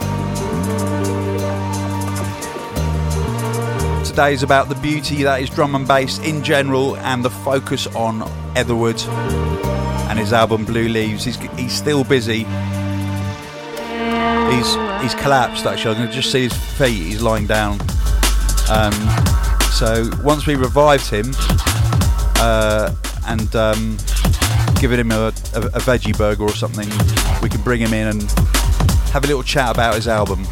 Today 4.18 4.35
is 4.35 4.42
about 4.42 4.68
the 4.68 4.74
beauty 4.74 5.22
that 5.22 5.40
is 5.40 5.48
drum 5.48 5.76
and 5.76 5.87
bass 5.87 6.18
in 6.26 6.42
general 6.42 6.96
and 6.96 7.24
the 7.24 7.31
focus 7.31 7.87
on 7.94 8.28
Etherwood 8.57 9.00
and 10.11 10.18
his 10.18 10.33
album 10.33 10.64
Blue 10.64 10.88
Leaves. 10.88 11.22
He's, 11.22 11.37
he's 11.57 11.72
still 11.72 12.02
busy. 12.02 12.38
He's 14.50 14.74
he's 15.00 15.14
collapsed 15.22 15.66
actually. 15.66 15.94
I 15.94 15.98
can 15.98 16.11
just 16.11 16.33
see 16.33 16.48
his 16.48 16.52
feet. 16.52 17.00
He's 17.00 17.22
lying 17.22 17.46
down. 17.46 17.78
Um, 18.68 18.92
so 19.70 20.11
once 20.24 20.48
we 20.48 20.57
revived 20.57 21.09
him 21.09 21.26
uh, 22.40 22.92
and 23.28 23.54
um, 23.54 23.98
given 24.81 24.98
him 24.98 25.12
a, 25.12 25.28
a, 25.54 25.61
a 25.61 25.81
veggie 25.87 26.18
burger 26.18 26.42
or 26.42 26.50
something, 26.50 26.88
we 27.40 27.48
can 27.48 27.62
bring 27.62 27.81
him 27.81 27.94
in 27.94 28.09
and 28.09 28.22
have 29.12 29.22
a 29.22 29.28
little 29.28 29.44
chat 29.44 29.70
about 29.70 29.94
his 29.94 30.09
album. 30.09 30.44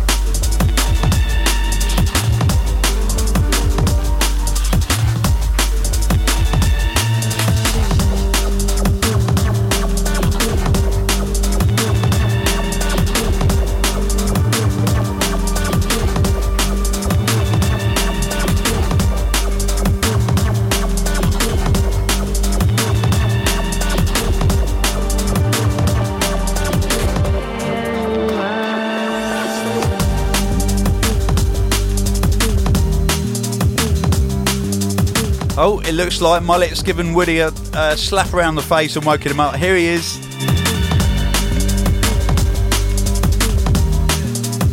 Oh, 35.68 35.80
it 35.80 35.94
looks 35.94 36.20
like 36.20 36.44
Mullet's 36.44 36.80
given 36.80 37.12
Woody 37.12 37.40
a, 37.40 37.48
a 37.74 37.96
slap 37.96 38.32
around 38.32 38.54
the 38.54 38.62
face 38.62 38.94
and 38.94 39.04
woken 39.04 39.32
him 39.32 39.40
up. 39.40 39.56
Here 39.56 39.74
he 39.74 39.86
is. 39.86 40.16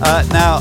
Uh, 0.03 0.23
now, 0.29 0.60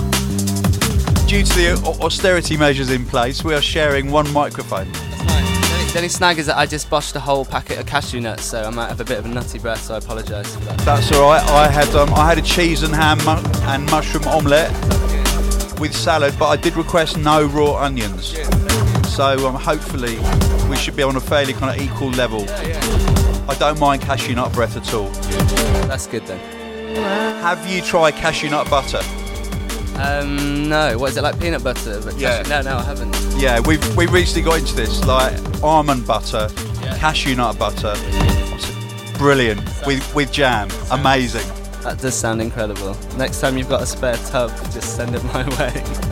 due 1.26 1.42
to 1.42 1.54
the 1.54 1.98
austerity 2.00 2.56
measures 2.56 2.90
in 2.90 3.04
place, 3.04 3.44
we 3.44 3.52
are 3.52 3.60
sharing 3.60 4.10
one 4.10 4.32
microphone. 4.32 4.90
The 4.90 5.92
only 5.96 6.08
snag 6.08 6.38
is 6.38 6.46
that 6.46 6.56
I 6.56 6.64
just 6.64 6.88
boshed 6.88 7.14
a 7.14 7.20
whole 7.20 7.44
packet 7.44 7.78
of 7.78 7.84
cashew 7.84 8.22
nuts, 8.22 8.46
so 8.46 8.62
I 8.62 8.70
might 8.70 8.88
have 8.88 9.02
a 9.02 9.04
bit 9.04 9.18
of 9.18 9.26
a 9.26 9.28
nutty 9.28 9.58
breath. 9.58 9.82
So 9.82 9.96
I 9.96 9.98
apologise 9.98 10.54
for 10.54 10.64
that. 10.64 10.78
That's 10.78 11.12
all 11.12 11.28
right. 11.30 11.42
I 11.50 11.68
had 11.68 11.94
um, 11.94 12.08
I 12.14 12.26
had 12.26 12.38
a 12.38 12.42
cheese 12.42 12.84
and 12.84 12.94
ham 12.94 13.18
mu- 13.26 13.46
and 13.68 13.84
mushroom 13.90 14.26
omelette 14.28 14.72
with 15.78 15.94
salad, 15.94 16.34
but 16.38 16.46
I 16.46 16.56
did 16.56 16.74
request 16.76 17.18
no 17.18 17.44
raw 17.44 17.76
onions. 17.76 18.34
So 19.12 19.46
um, 19.46 19.56
hopefully 19.56 20.18
we 20.70 20.76
should 20.78 20.96
be 20.96 21.02
on 21.02 21.16
a 21.16 21.20
fairly 21.20 21.52
kind 21.52 21.78
of 21.78 21.86
equal 21.86 22.08
level. 22.12 22.44
Yeah, 22.46 22.68
yeah. 22.68 23.46
I 23.46 23.54
don't 23.58 23.78
mind 23.78 24.00
cashew 24.00 24.34
nut 24.34 24.54
breath 24.54 24.74
at 24.74 24.94
all. 24.94 25.10
That's 25.86 26.06
good 26.06 26.26
then. 26.26 26.38
Have 27.42 27.66
you 27.66 27.82
tried 27.82 28.12
cashew 28.14 28.48
nut 28.48 28.70
butter? 28.70 29.00
Um, 29.96 30.66
no. 30.66 30.96
What 30.96 31.10
is 31.10 31.18
it 31.18 31.22
like 31.22 31.38
peanut 31.38 31.62
butter? 31.62 32.00
But 32.02 32.16
yeah. 32.16 32.40
No, 32.48 32.62
no, 32.62 32.78
I 32.78 32.82
haven't. 32.84 33.14
Yeah, 33.36 33.60
we've 33.60 33.96
we 33.98 34.06
recently 34.06 34.44
got 34.48 34.60
into 34.60 34.74
this 34.74 35.04
like 35.04 35.38
almond 35.62 36.06
butter, 36.06 36.48
yeah. 36.82 36.96
cashew 36.96 37.34
nut 37.34 37.58
butter. 37.58 37.94
Brilliant 39.18 39.60
with 39.86 40.14
with 40.14 40.32
jam. 40.32 40.70
Amazing. 40.90 41.46
That 41.82 41.98
does 42.00 42.14
sound 42.14 42.40
incredible. 42.40 42.96
Next 43.18 43.42
time 43.42 43.58
you've 43.58 43.68
got 43.68 43.82
a 43.82 43.86
spare 43.86 44.16
tub, 44.16 44.50
just 44.72 44.96
send 44.96 45.14
it 45.14 45.22
my 45.24 45.46
way. 45.58 46.11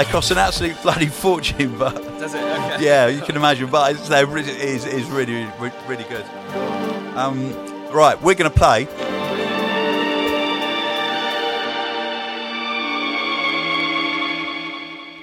They 0.00 0.06
cost 0.06 0.30
an 0.30 0.38
absolute 0.38 0.80
bloody 0.80 1.08
fortune, 1.08 1.76
but 1.76 1.94
Does 2.18 2.32
it? 2.32 2.42
Okay. 2.42 2.82
yeah, 2.82 3.08
you 3.08 3.20
can 3.20 3.36
imagine. 3.36 3.68
But 3.68 3.96
it's, 3.96 4.08
they're 4.08 4.24
really, 4.24 4.50
it 4.50 4.58
is, 4.62 4.86
it 4.86 4.94
is 4.94 5.06
really, 5.10 5.46
really, 5.60 5.74
really 5.86 6.04
good. 6.04 6.24
Um, 7.16 7.52
right, 7.92 8.16
we're 8.22 8.34
going 8.34 8.50
to 8.50 8.58
play. 8.58 8.84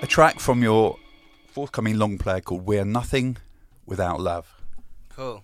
A 0.03 0.05
track 0.05 0.39
from 0.39 0.61
your 0.61 0.99
forthcoming 1.47 1.97
long 1.97 2.19
player 2.19 2.41
called 2.41 2.67
We're 2.67 2.85
Nothing 2.85 3.37
Without 3.87 4.19
Love. 4.19 4.61
Cool. 5.09 5.43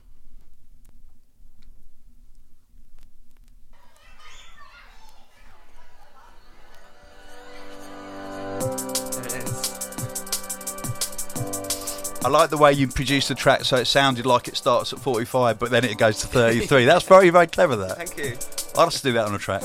I 12.26 12.30
like 12.30 12.50
the 12.50 12.58
way 12.58 12.72
you 12.72 12.88
produced 12.88 13.28
the 13.28 13.36
track 13.36 13.66
so 13.66 13.76
it 13.78 13.86
sounded 13.86 14.26
like 14.26 14.48
it 14.48 14.56
starts 14.56 14.94
at 14.94 15.00
45 15.00 15.60
but 15.60 15.72
then 15.72 15.84
it 15.84 15.98
goes 15.98 16.22
to 16.22 16.28
33. 16.28 16.86
That's 16.86 17.06
very, 17.06 17.30
very 17.30 17.48
clever, 17.48 17.76
that. 17.76 17.98
Thank 17.98 18.18
you. 18.18 18.38
I'd 18.78 18.84
have 18.86 18.94
to 18.94 19.02
do 19.02 19.12
that 19.14 19.26
on 19.28 19.36
a 19.36 19.38
track. 19.38 19.62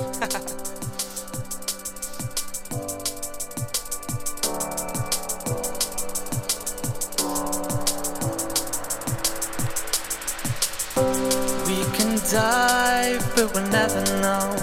We 11.67 11.85
can 11.97 12.19
dive, 12.31 13.33
but 13.37 13.55
we'll 13.55 13.69
never 13.69 14.01
know 14.21 14.57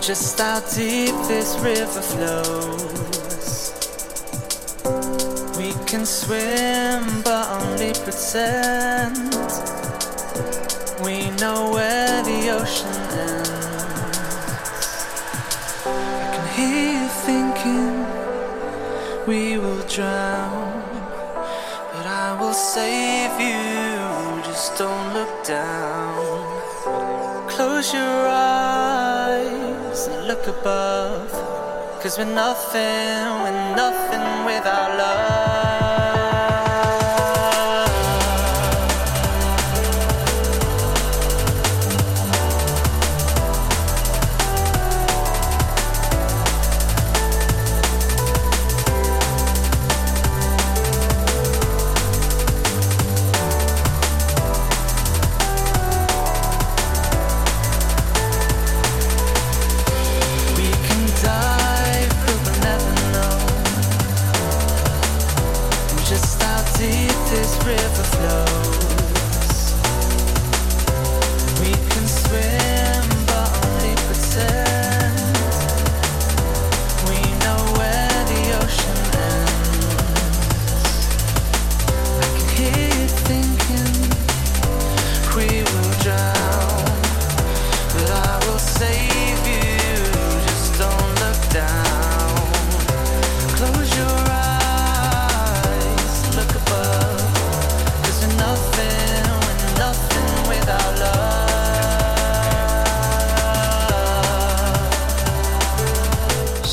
just 0.00 0.38
how 0.38 0.60
deep 0.60 1.14
this 1.26 1.56
river 1.58 2.00
flows. 2.00 3.05
Can 5.96 6.04
swim, 6.04 7.22
but 7.22 7.48
only 7.58 7.94
pretend. 8.04 9.32
We 11.02 11.30
know 11.40 11.70
where 11.72 12.22
the 12.22 12.50
ocean 12.50 13.00
ends. 13.16 14.88
I 15.86 15.88
can 16.34 16.46
hear 16.58 17.00
you 17.00 17.08
thinking 17.24 17.96
we 19.26 19.56
will 19.56 19.80
drown. 19.88 20.84
But 21.94 22.04
I 22.04 22.36
will 22.40 22.52
save 22.52 23.40
you, 23.40 24.44
just 24.44 24.76
don't 24.76 25.14
look 25.14 25.46
down. 25.46 27.48
Close 27.48 27.94
your 27.94 28.28
eyes 28.28 30.08
and 30.08 30.26
look 30.28 30.46
above. 30.46 31.32
Cause 32.02 32.18
we're 32.18 32.34
nothing, 32.34 33.24
we're 33.44 33.74
nothing 33.74 34.44
without 34.44 34.98
love. 34.98 35.55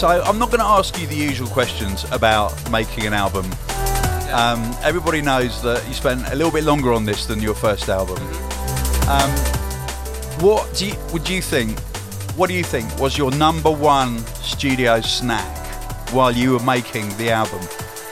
So 0.04 0.10
I'm 0.10 0.38
not 0.38 0.50
going 0.50 0.60
to 0.60 0.66
ask 0.66 1.00
you 1.00 1.08
the 1.08 1.16
usual 1.16 1.48
questions 1.48 2.04
about 2.12 2.52
making 2.70 3.08
an 3.08 3.14
album. 3.14 3.46
Um, 4.34 4.76
everybody 4.84 5.22
knows 5.22 5.62
that 5.62 5.82
you 5.88 5.94
spent 5.94 6.28
a 6.28 6.36
little 6.36 6.52
bit 6.52 6.66
longer 6.66 6.92
on 6.92 7.06
this 7.06 7.26
than 7.26 7.40
your 7.42 7.56
first 7.56 7.88
album. 7.88 8.18
Um, 9.08 9.32
what 10.44 10.76
do 10.76 10.88
you, 10.88 10.96
would 11.14 11.30
you 11.30 11.42
think? 11.42 11.80
What 12.36 12.48
do 12.48 12.54
you 12.54 12.66
think 12.66 13.00
was 13.00 13.18
your 13.18 13.32
number 13.32 13.72
one 13.72 14.18
studio 14.42 15.00
snack 15.00 15.48
while 16.12 16.34
you 16.34 16.52
were 16.52 16.66
making 16.66 17.08
the 17.16 17.30
album? 17.30 17.62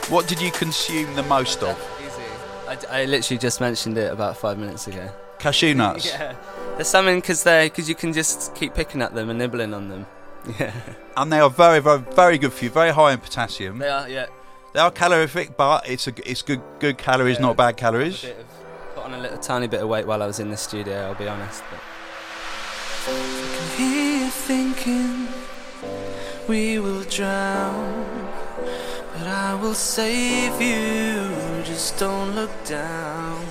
What 0.08 0.26
did 0.28 0.40
you 0.40 0.50
consume 0.50 1.14
the 1.14 1.24
most 1.24 1.62
of? 1.62 1.78
Easy. 2.00 2.88
I, 2.90 3.02
I 3.02 3.04
literally 3.04 3.36
just 3.36 3.60
mentioned 3.60 3.98
it 3.98 4.10
about 4.10 4.38
five 4.38 4.56
minutes 4.56 4.86
ago. 4.86 5.10
Cashew 5.38 5.74
nuts. 5.74 6.06
Yeah. 6.18 6.36
There's 6.76 6.88
something 6.88 7.16
because 7.16 7.42
they 7.42 7.68
because 7.68 7.86
you 7.86 7.94
can 7.94 8.14
just 8.14 8.54
keep 8.54 8.72
picking 8.72 9.02
at 9.02 9.14
them 9.14 9.28
and 9.28 9.38
nibbling 9.38 9.74
on 9.74 9.90
them. 9.90 10.06
Yeah. 10.58 10.72
And 11.16 11.32
they 11.32 11.38
are 11.40 11.50
very, 11.50 11.80
very, 11.80 11.98
very 12.14 12.38
good 12.38 12.52
for 12.52 12.64
you. 12.64 12.70
Very 12.70 12.90
high 12.90 13.12
in 13.12 13.18
potassium. 13.18 13.78
They 13.78 13.88
are. 13.88 14.08
Yeah. 14.08 14.26
They 14.72 14.80
are 14.80 14.90
calorific, 14.90 15.56
but 15.56 15.88
it's 15.88 16.06
a, 16.08 16.12
it's 16.28 16.42
good, 16.42 16.62
good 16.80 16.96
calories, 16.98 17.36
Yeah. 17.36 17.42
not 17.46 17.56
bad 17.56 17.76
calories. 17.76 18.22
bit 18.22 18.38
of, 18.38 18.46
put 18.94 19.04
on 19.04 19.14
a 19.14 19.18
little 19.18 19.38
tiny 19.38 19.66
bit 19.68 19.80
of 19.82 19.88
weight 19.88 20.06
while 20.06 20.22
I 20.22 20.26
was 20.26 20.40
in 20.40 20.50
the 20.50 20.56
studio. 20.56 21.06
I'll 21.06 21.14
be 21.14 21.28
honest. 21.28 21.62
But 21.70 21.80
I 23.08 23.56
can 23.56 23.68
hear 23.78 24.24
you 24.24 24.30
thinking 24.30 25.28
we 26.48 26.78
will 26.78 27.02
drown. 27.04 28.28
But 29.16 29.26
I 29.26 29.54
will 29.54 29.74
save 29.74 30.60
you, 30.60 31.28
just 31.64 31.98
don't 31.98 32.34
look 32.34 32.50
down. 32.64 33.44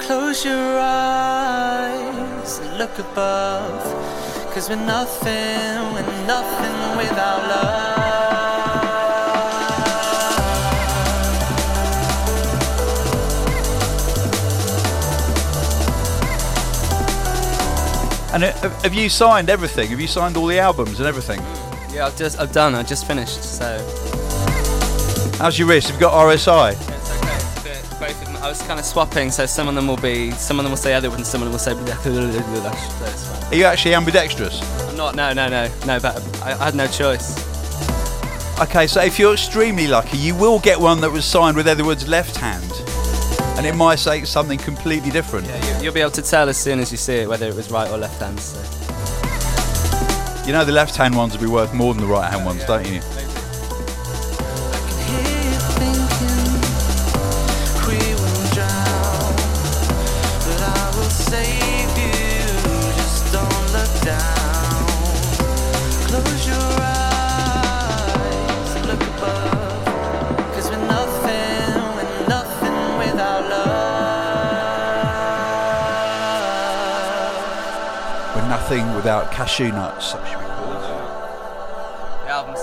Close 0.00 0.44
your 0.44 0.78
eyes 0.80 2.58
and 2.58 2.76
look 2.78 2.98
above. 2.98 4.21
Cause 4.54 4.68
we're 4.68 4.76
nothing, 4.76 5.94
we're 5.94 6.26
nothing 6.26 6.96
without 6.98 7.40
love. 7.48 7.92
And 18.34 18.44
uh, 18.44 18.52
have 18.80 18.94
you 18.94 19.08
signed 19.08 19.50
everything? 19.50 19.88
Have 19.90 20.00
you 20.00 20.06
signed 20.06 20.36
all 20.36 20.46
the 20.46 20.58
albums 20.58 21.00
and 21.00 21.06
everything? 21.08 21.40
yeah, 21.94 22.06
I've 22.06 22.16
just 22.16 22.38
I've 22.40 22.52
done. 22.52 22.74
I 22.74 22.82
just 22.82 23.06
finished. 23.06 23.42
So 23.42 23.78
How's 25.38 25.58
your 25.58 25.68
wrist? 25.68 25.88
Have 25.88 25.96
you 25.96 26.00
got 26.00 26.12
RSI? 26.12 26.72
it's 26.72 27.01
I 28.42 28.48
was 28.48 28.60
kind 28.62 28.80
of 28.80 28.84
swapping. 28.84 29.30
So 29.30 29.46
some 29.46 29.68
of 29.68 29.76
them 29.76 29.86
will 29.86 29.96
be. 29.96 30.32
Some 30.32 30.58
of 30.58 30.64
them 30.64 30.72
will 30.72 30.76
say 30.76 30.94
other 30.94 31.08
and 31.10 31.24
some 31.24 31.42
of 31.42 31.46
them 31.46 31.52
will 31.52 31.58
say. 31.60 31.72
So. 33.12 33.48
Are 33.48 33.54
you 33.54 33.64
actually 33.64 33.94
ambidextrous? 33.94 34.60
I'm 34.88 34.96
not. 34.96 35.14
No. 35.14 35.32
No. 35.32 35.48
No. 35.48 35.68
No. 35.86 36.00
But 36.00 36.20
I, 36.42 36.52
I 36.52 36.64
had 36.64 36.74
no 36.74 36.88
choice. 36.88 37.38
Okay, 38.60 38.86
so 38.86 39.00
if 39.00 39.18
you're 39.18 39.34
extremely 39.34 39.86
lucky, 39.86 40.18
you 40.18 40.34
will 40.34 40.58
get 40.58 40.78
one 40.78 41.00
that 41.00 41.10
was 41.10 41.24
signed 41.24 41.56
with 41.56 41.68
Edward's 41.68 42.08
left 42.08 42.36
hand. 42.36 42.70
And 43.56 43.64
it 43.64 43.76
might 43.76 44.00
say 44.00 44.24
something 44.24 44.58
completely 44.58 45.10
different. 45.10 45.46
Yeah, 45.46 45.76
you, 45.78 45.84
you'll 45.84 45.94
be 45.94 46.00
able 46.00 46.10
to 46.12 46.22
tell 46.22 46.48
as 46.48 46.56
soon 46.56 46.80
as 46.80 46.90
you 46.90 46.98
see 46.98 47.18
it 47.18 47.28
whether 47.28 47.46
it 47.46 47.54
was 47.54 47.70
right 47.70 47.90
or 47.90 47.96
left 47.96 48.20
hand. 48.20 48.40
So. 48.40 48.58
You 50.46 50.52
know 50.52 50.64
the 50.64 50.72
left 50.72 50.96
hand 50.96 51.16
ones 51.16 51.32
will 51.32 51.42
be 51.42 51.50
worth 51.50 51.72
more 51.72 51.94
than 51.94 52.02
the 52.02 52.08
right 52.08 52.30
hand 52.30 52.44
ones, 52.44 52.64
don't 52.64 52.86
you? 52.86 53.00
without 79.02 79.32
cashew 79.32 79.72
nuts. 79.72 80.12
Should. 80.12 80.20
The 80.20 80.28
album 82.28 82.54
is. 82.54 82.62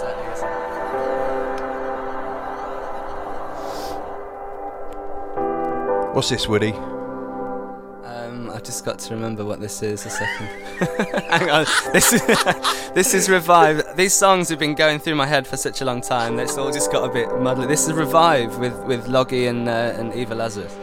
What's 6.15 6.29
this, 6.29 6.47
Woody? 6.47 6.71
Um, 8.05 8.51
I've 8.51 8.63
just 8.63 8.85
got 8.85 8.99
to 8.99 9.13
remember 9.13 9.43
what 9.43 9.59
this 9.59 9.83
is 9.83 10.05
a 10.05 10.09
second. 10.09 10.47
Hang 11.29 11.49
on, 11.49 11.65
this 11.91 12.13
is 12.13 12.21
this 12.93 13.13
is 13.13 13.29
revive. 13.29 13.97
These 13.97 14.13
songs 14.13 14.47
have 14.47 14.59
been 14.59 14.75
going 14.75 14.99
through 14.99 15.15
my 15.15 15.25
head 15.25 15.45
for 15.45 15.57
such 15.57 15.81
a 15.81 15.85
long 15.85 15.99
time 15.99 16.37
that 16.37 16.43
it's 16.43 16.57
all 16.57 16.71
just 16.71 16.89
got 16.89 17.03
a 17.03 17.11
bit 17.11 17.27
muddled. 17.41 17.69
This 17.69 17.85
is 17.85 17.91
revive 17.91 18.57
with 18.59 18.77
with 18.85 19.09
Loggy 19.09 19.47
and 19.47 19.67
uh, 19.67 19.93
and 19.97 20.13
Eva 20.13 20.35
Lazarus. 20.35 20.73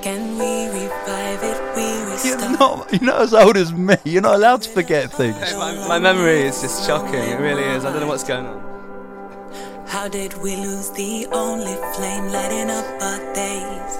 Can 0.00 0.38
we 0.38 0.66
revive 0.68 1.42
it? 1.42 1.76
We 1.76 2.03
you're 2.22 2.36
restart. 2.36 2.60
not, 2.60 2.92
you're 2.92 3.02
not 3.02 3.22
as 3.22 3.34
old 3.34 3.56
as 3.56 3.72
me. 3.72 3.96
You're 4.04 4.22
not 4.22 4.34
allowed 4.36 4.62
to 4.62 4.70
forget 4.70 5.10
things. 5.12 5.36
My, 5.54 5.74
my 5.88 5.98
memory 5.98 6.42
is 6.42 6.60
just 6.60 6.86
shocking. 6.86 7.14
It 7.14 7.40
really 7.40 7.64
is. 7.64 7.84
I 7.84 7.90
don't 7.92 8.00
know 8.00 8.06
what's 8.06 8.24
going 8.24 8.46
on. 8.46 9.86
How 9.86 10.08
did 10.08 10.34
we 10.42 10.56
lose 10.56 10.90
the 10.90 11.26
only 11.32 11.74
flame 11.94 12.26
lighting 12.32 12.70
up 12.70 12.84
our 13.02 13.34
days? 13.34 13.98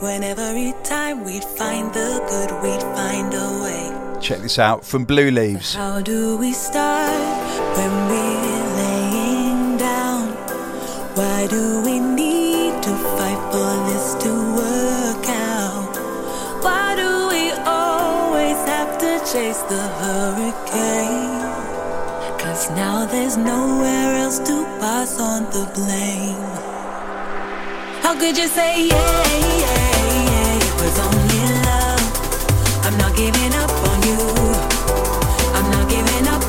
When 0.00 0.22
every 0.22 0.72
time 0.84 1.24
we'd 1.24 1.44
find 1.44 1.92
the 1.92 2.20
good, 2.28 2.50
we'd 2.62 2.82
find 2.96 3.34
a 3.34 3.62
way. 3.62 4.20
Check 4.20 4.40
this 4.40 4.58
out 4.58 4.84
from 4.84 5.04
Blue 5.04 5.30
Leaves. 5.30 5.74
How 5.74 6.00
do 6.00 6.36
we 6.36 6.52
start 6.52 7.10
when 7.76 7.90
we're 8.08 8.76
laying 8.76 9.76
down? 9.76 10.28
Why 11.16 11.46
do 11.48 11.82
we 11.84 11.98
chase 19.32 19.60
the 19.68 19.82
hurricane? 20.00 21.42
Cause 22.40 22.70
now 22.70 23.04
there's 23.04 23.36
nowhere 23.36 24.14
else 24.24 24.38
to 24.38 24.64
pass 24.80 25.20
on 25.20 25.44
the 25.52 25.64
blame. 25.76 26.40
How 28.02 28.14
could 28.18 28.38
you 28.38 28.48
say 28.48 28.86
yeah, 28.86 29.24
yeah, 29.64 30.30
yeah? 30.30 30.66
It 30.68 30.74
was 30.80 30.96
only 31.06 31.42
love. 31.68 32.04
I'm 32.86 32.96
not 32.96 33.14
giving 33.16 33.52
up 33.62 33.72
on 33.90 33.98
you. 34.08 34.20
I'm 35.56 35.68
not 35.76 35.90
giving 35.90 36.26
up 36.34 36.47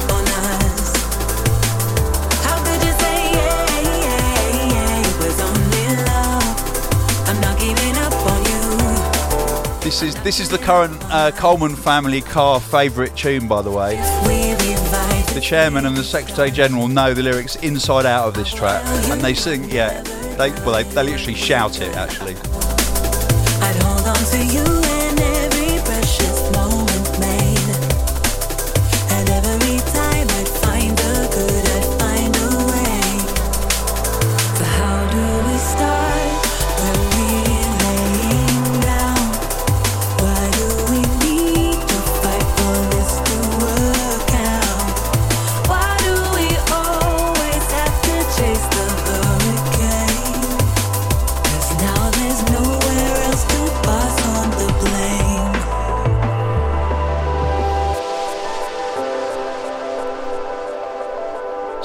This 9.99 10.15
is 10.15 10.23
this 10.23 10.39
is 10.39 10.47
the 10.47 10.57
current 10.57 10.97
uh, 11.11 11.31
Coleman 11.31 11.75
family 11.75 12.21
car 12.21 12.61
favourite 12.61 13.17
tune, 13.17 13.49
by 13.49 13.61
the 13.61 13.69
way. 13.69 13.97
The 15.33 15.41
chairman 15.41 15.85
and 15.85 15.97
the 15.97 16.05
secretary 16.05 16.51
general 16.51 16.87
know 16.87 17.13
the 17.13 17.21
lyrics 17.21 17.57
inside 17.57 18.05
out 18.05 18.25
of 18.25 18.33
this 18.33 18.49
track, 18.53 18.81
and 19.11 19.19
they 19.19 19.33
sing. 19.33 19.69
Yeah, 19.69 20.01
they 20.37 20.51
well 20.63 20.71
they, 20.71 20.83
they 20.83 21.03
literally 21.03 21.33
shout 21.33 21.81
it 21.81 21.93
actually. 21.97 22.35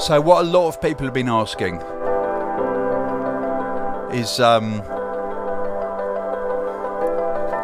So 0.05 0.21
what 0.21 0.45
a 0.45 0.47
lot 0.47 0.67
of 0.67 0.79
people 0.79 1.05
have 1.07 1.15
been 1.15 1.27
asking 1.27 1.77
is, 4.15 4.39
um, 4.39 4.81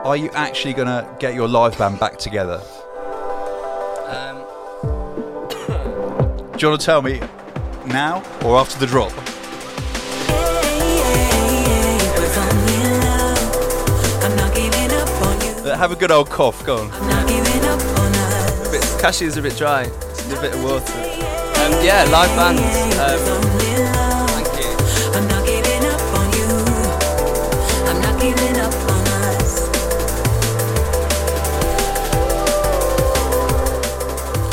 are 0.04 0.18
you 0.18 0.32
actually 0.32 0.74
going 0.74 0.88
to 0.88 1.08
get 1.20 1.36
your 1.36 1.48
live 1.48 1.78
band 1.78 2.00
back 2.00 2.18
together? 2.18 2.60
Um, 4.08 4.38
Do 6.58 6.58
you 6.58 6.70
want 6.70 6.82
to 6.82 6.84
tell 6.84 7.04
me 7.04 7.20
now 7.86 8.24
or 8.44 8.58
after 8.58 8.80
the 8.80 8.88
drop? 8.88 9.12
It 9.12 9.18
was 12.20 12.38
only 12.39 12.84
love. 13.06 14.24
I'm 14.24 14.36
not 14.36 14.56
giving 14.56 14.92
up 14.94 15.08
on 15.28 15.39
you. 15.42 15.54
Have 15.78 15.92
a 15.92 15.96
good 15.96 16.10
old 16.10 16.32
cough. 16.32 16.66
Go 16.66 16.78
on. 16.78 16.92
I'm 16.92 17.08
not 17.08 17.28
giving 17.28 17.66
up 17.66 17.80
on 18.00 18.12
us. 18.16 18.72
bit, 18.72 18.82
cashew's 19.00 19.38
a 19.38 19.44
bit 19.44 19.56
dry. 19.56 19.86
Just 19.86 20.32
a 20.32 20.42
bit 20.42 20.56
of 20.56 20.64
water. 20.64 21.11
Um, 21.72 21.86
yeah, 21.86 22.03
live 22.11 22.36
bands. 22.36 22.61
Um, 22.99 23.19
thank 24.28 24.47
you. 24.59 24.72
I'm 25.15 25.28
not 25.28 25.45
giving 25.45 25.86
up 25.86 26.01
on 26.19 26.28
you. 26.34 26.49
I'm 27.88 28.01
not 28.01 28.19
giving 28.22 28.57
up 28.59 28.74
on 28.74 29.07
us. 29.07 29.69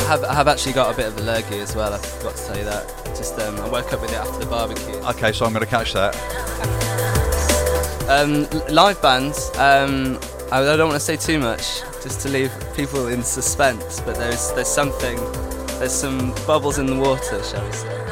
I 0.01 0.07
have, 0.09 0.25
I 0.25 0.35
have 0.35 0.49
actually 0.49 0.73
got 0.75 0.95
a 0.95 0.97
bit 0.97 1.07
of 1.07 1.17
a 1.19 1.23
lurgy 1.23 1.59
as 1.59 1.75
well. 1.75 1.93
I 1.93 1.99
forgot 1.99 2.37
to 2.37 2.47
tell 2.47 2.57
you 2.57 2.65
that. 2.65 2.87
Just 3.17 3.39
um, 3.41 3.59
I 3.61 3.69
woke 3.69 3.93
up 3.93 4.01
with 4.01 4.13
it 4.13 4.17
after 4.17 4.39
the 4.39 4.47
barbecue. 4.47 4.95
Okay, 4.95 5.33
so 5.33 5.45
I'm 5.45 5.53
going 5.53 5.65
to 5.65 5.71
catch 5.71 5.93
that. 5.95 6.15
Um, 8.09 8.47
live 8.73 9.03
bands. 9.03 9.51
Um, 9.57 10.19
I, 10.53 10.61
I 10.61 10.77
don't 10.77 10.89
want 10.89 11.01
to 11.01 11.05
say 11.05 11.17
too 11.17 11.39
much, 11.41 11.83
just 12.03 12.21
to 12.21 12.29
leave 12.29 12.53
people 12.77 13.09
in 13.09 13.23
suspense. 13.25 14.01
But 14.01 14.17
there's 14.17 14.53
there's 14.53 14.69
something, 14.69 15.19
there's 15.79 15.93
some 15.93 16.33
bubbles 16.47 16.79
in 16.79 16.87
the 16.87 16.97
water, 16.97 17.43
shall 17.45 17.65
we 17.67 17.73
say? 17.73 18.05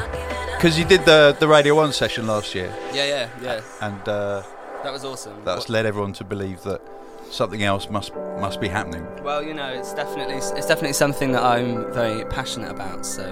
Because 0.55 0.77
you 0.79 0.85
did 0.85 1.05
the, 1.05 1.35
the 1.39 1.47
Radio 1.47 1.75
1 1.75 1.93
session 1.93 2.25
last 2.27 2.55
year, 2.55 2.73
Yeah, 2.93 3.05
yeah, 3.05 3.29
yeah. 3.41 3.61
and 3.81 4.01
uh, 4.09 4.41
That 4.83 4.91
was 4.91 5.03
awesome. 5.05 5.33
that's 5.45 5.61
What- 5.61 5.69
led 5.69 5.85
everyone 5.85 6.13
to 6.13 6.23
believe 6.23 6.63
that 6.63 6.81
something 7.29 7.61
else 7.63 7.89
must 7.89 8.13
must 8.39 8.61
be 8.61 8.67
happening. 8.69 9.05
well, 9.23 9.43
you 9.43 9.53
know, 9.53 9.67
it's 9.67 9.93
definitely 9.93 10.35
it's 10.35 10.67
definitely 10.67 10.93
something 10.93 11.31
that 11.33 11.43
I'm 11.43 11.91
very 11.93 12.23
passionate 12.25 12.71
about. 12.71 13.05
So 13.05 13.23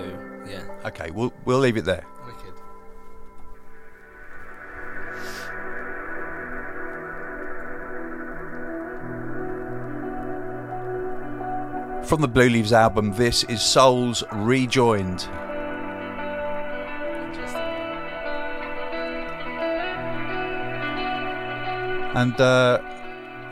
yeah, 0.47 0.61
Okay, 0.86 1.09
we'll, 1.11 1.33
we'll 1.45 1.59
leave 1.59 1.77
it 1.77 1.86
there. 1.86 2.03
From 12.06 12.22
the 12.22 12.28
Blue 12.28 12.49
Leaves 12.49 12.72
album, 12.72 13.14
this 13.14 13.43
is 13.45 13.64
Souls 13.64 14.24
Rejoined. 14.32 15.28
And 22.16 22.39
uh, 22.39 22.80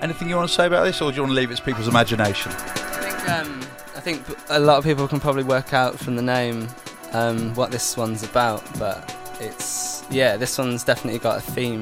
anything 0.02 0.30
you 0.30 0.36
want 0.36 0.50
to 0.50 0.54
say 0.54 0.68
about 0.68 0.84
this, 0.84 1.02
or 1.02 1.10
do 1.10 1.16
you 1.16 1.24
want 1.24 1.32
to 1.32 1.36
leave 1.36 1.50
it 1.50 1.58
to 1.58 1.64
people's 1.64 1.88
imagination? 1.88 2.52
I 2.52 2.56
think 2.56 3.30
um, 3.30 3.60
I 3.96 4.00
think 4.00 4.24
a 4.50 4.60
lot 4.60 4.78
of 4.78 4.84
people 4.84 5.08
can 5.08 5.20
probably 5.20 5.44
work 5.44 5.74
out 5.74 5.98
from 5.98 6.16
the 6.16 6.22
name 6.22 6.68
um, 7.12 7.56
what 7.56 7.72
this 7.72 7.98
one's 7.98 8.22
about, 8.22 8.64
but 8.78 9.18
it's 9.40 10.06
yeah, 10.12 10.38
this 10.38 10.60
one's 10.60 10.84
definitely 10.84 11.20
got 11.20 11.40
a 11.40 11.42
theme. 11.42 11.82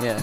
Yeah. 0.00 0.20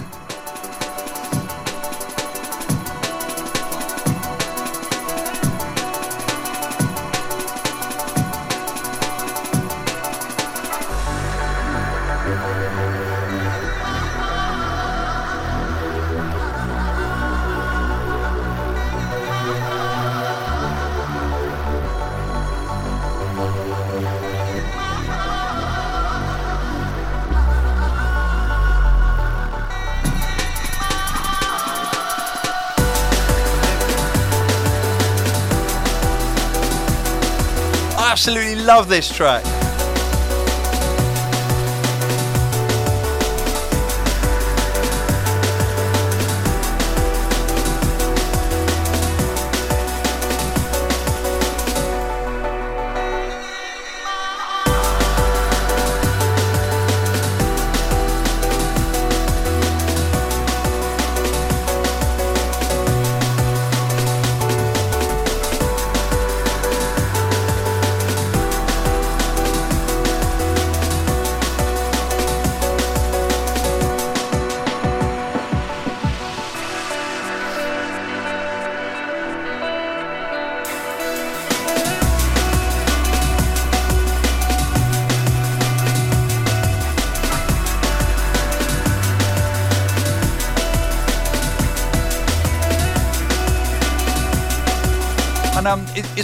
Love 38.84 38.90
this 38.90 39.08
track. 39.16 39.63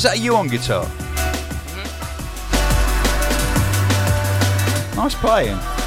Is, 0.01 0.05
that 0.05 0.19
you 0.19 0.35
on 0.35 0.49
guitar? 0.49 0.85
Mm-hmm. 0.85 1.87
Nice 4.97 5.15
playing. 5.15 5.80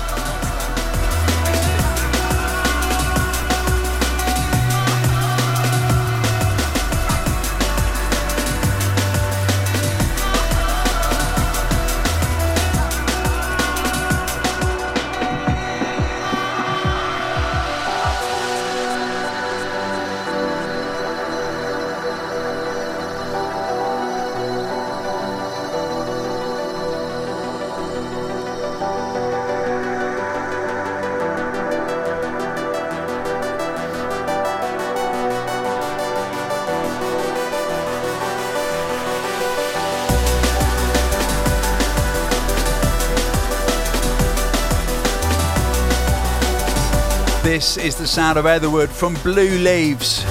This 47.64 47.78
is 47.78 47.95
the 47.95 48.05
sound 48.05 48.38
of 48.38 48.45
Etherwood 48.45 48.89
from 48.89 49.14
Blue 49.24 49.57
Leaves. 49.59 50.26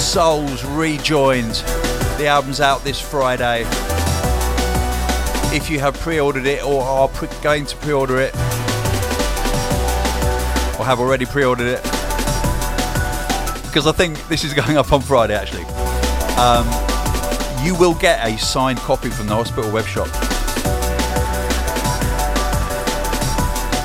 Souls 0.00 0.64
rejoined. 0.64 1.56
The 2.16 2.26
album's 2.26 2.62
out 2.62 2.82
this 2.84 2.98
Friday. 2.98 3.60
If 5.54 5.68
you 5.68 5.78
have 5.78 5.92
pre 6.00 6.20
ordered 6.20 6.46
it 6.46 6.64
or 6.64 6.82
are 6.82 7.08
pre- 7.08 7.28
going 7.42 7.66
to 7.66 7.76
pre 7.76 7.92
order 7.92 8.18
it, 8.18 8.34
or 10.78 10.86
have 10.86 11.00
already 11.00 11.26
pre 11.26 11.44
ordered 11.44 11.66
it, 11.66 11.82
because 13.62 13.86
I 13.86 13.92
think 13.92 14.16
this 14.28 14.42
is 14.42 14.54
going 14.64 14.78
up 14.78 14.90
on 14.90 15.02
Friday 15.02 15.34
actually, 15.34 15.64
um, 16.38 16.66
you 17.62 17.74
will 17.74 17.94
get 17.94 18.26
a 18.26 18.38
signed 18.38 18.78
copy 18.78 19.10
from 19.10 19.26
the 19.26 19.34
hospital 19.34 19.70
web 19.70 19.84
shop. 19.84 20.08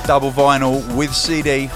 Double 0.06 0.32
vinyl 0.32 0.96
with 0.96 1.14
CD. 1.14 1.70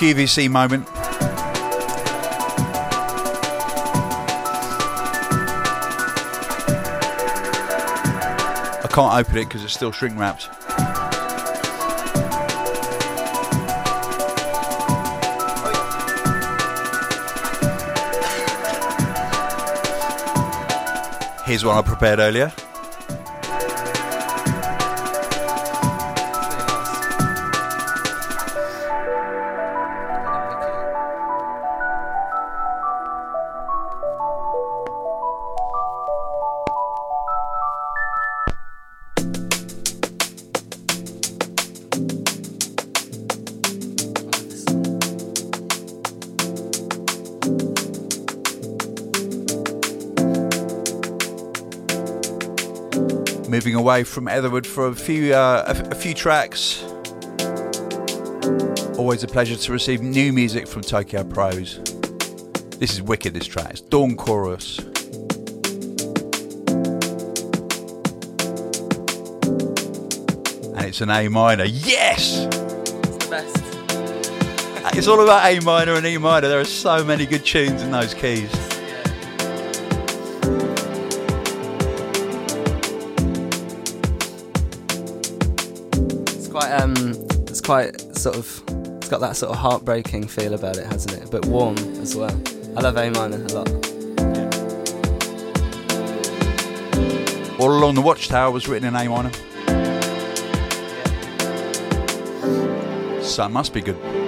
QVC 0.00 0.48
moment. 0.48 0.88
I 8.82 8.88
can't 8.90 9.14
open 9.14 9.36
it 9.36 9.44
because 9.44 9.62
it's 9.62 9.74
still 9.74 9.92
shrink 9.92 10.18
wrapped. 10.18 10.48
Here's 21.50 21.64
one 21.64 21.76
I 21.76 21.82
prepared 21.82 22.20
earlier. 22.20 22.52
Away 54.00 54.04
from 54.04 54.28
Etherwood 54.28 54.66
for 54.66 54.86
a 54.86 54.94
few 54.94 55.34
uh, 55.34 55.64
a, 55.66 55.70
f- 55.72 55.92
a 55.92 55.94
few 55.94 56.14
tracks. 56.14 56.82
Always 58.96 59.22
a 59.22 59.26
pleasure 59.26 59.56
to 59.56 59.72
receive 59.72 60.00
new 60.00 60.32
music 60.32 60.66
from 60.66 60.80
Tokyo 60.80 61.22
Prose. 61.22 61.80
This 62.78 62.94
is 62.94 63.02
wicked. 63.02 63.34
This 63.34 63.46
track. 63.46 63.72
It's 63.72 63.82
Dawn 63.82 64.16
Chorus. 64.16 64.78
And 70.78 70.86
it's 70.86 71.02
an 71.02 71.10
A 71.10 71.28
minor. 71.28 71.64
Yes! 71.64 72.46
It's 72.46 73.16
the 73.18 73.26
best. 73.28 74.96
It's 74.96 75.08
all 75.08 75.22
about 75.22 75.44
A 75.44 75.60
minor 75.60 75.92
and 75.92 76.06
E 76.06 76.16
minor. 76.16 76.48
There 76.48 76.60
are 76.60 76.64
so 76.64 77.04
many 77.04 77.26
good 77.26 77.44
tunes 77.44 77.82
in 77.82 77.90
those 77.90 78.14
keys. 78.14 78.69
Quite 86.70 86.82
um, 86.82 86.94
it's 87.48 87.60
quite 87.60 88.00
sort 88.16 88.36
of, 88.36 88.62
it's 88.98 89.08
got 89.08 89.20
that 89.20 89.36
sort 89.36 89.52
of 89.52 89.58
heartbreaking 89.58 90.28
feel 90.28 90.54
about 90.54 90.76
it, 90.76 90.86
hasn't 90.86 91.20
it? 91.22 91.30
But 91.30 91.46
warm 91.46 91.76
as 92.00 92.14
well. 92.14 92.40
I 92.76 92.80
love 92.80 92.96
A 92.96 93.10
minor 93.10 93.36
a 93.36 93.52
lot. 93.52 93.68
All 97.60 97.76
Along 97.76 97.94
the 97.94 98.02
Watchtower 98.02 98.50
was 98.50 98.68
written 98.68 98.88
in 98.88 98.94
A 98.94 99.08
minor. 99.08 99.32
So 103.22 103.44
it 103.44 103.50
must 103.50 103.72
be 103.74 103.80
good. 103.80 104.19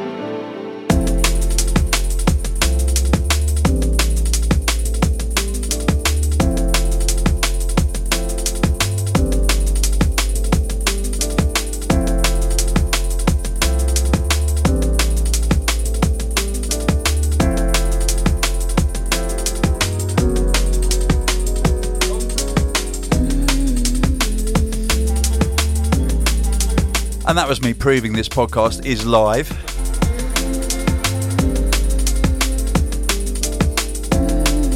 And 27.33 27.39
that 27.39 27.49
was 27.49 27.63
me 27.63 27.73
proving 27.73 28.13
this 28.13 28.29
podcast 28.29 28.85
is 28.85 29.07
live. 29.07 29.49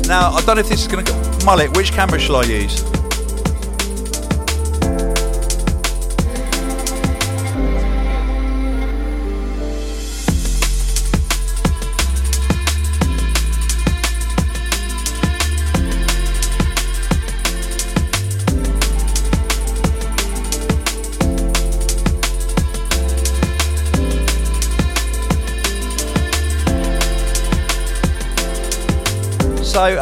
Now, 0.09 0.31
I 0.31 0.41
don't 0.41 0.55
know 0.57 0.61
if 0.63 0.69
this 0.71 0.81
is 0.81 0.89
going 0.89 1.05
to 1.05 1.13
go. 1.13 1.45
Mullet, 1.45 1.77
which 1.77 1.93
camera 1.93 2.19
shall 2.19 2.37
I 2.37 2.45
use? 2.45 2.96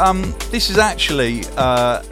Um, 0.04 0.34
this 0.50 0.68
is 0.68 0.76
actually 0.76 1.44
uh, 1.56 2.02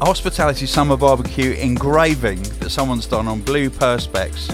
a 0.00 0.04
hospitality 0.04 0.64
summer 0.64 0.96
barbecue 0.96 1.52
engraving 1.52 2.42
that 2.60 2.70
someone's 2.70 3.06
done 3.06 3.28
on 3.28 3.42
blue 3.42 3.68
perspex. 3.68 4.50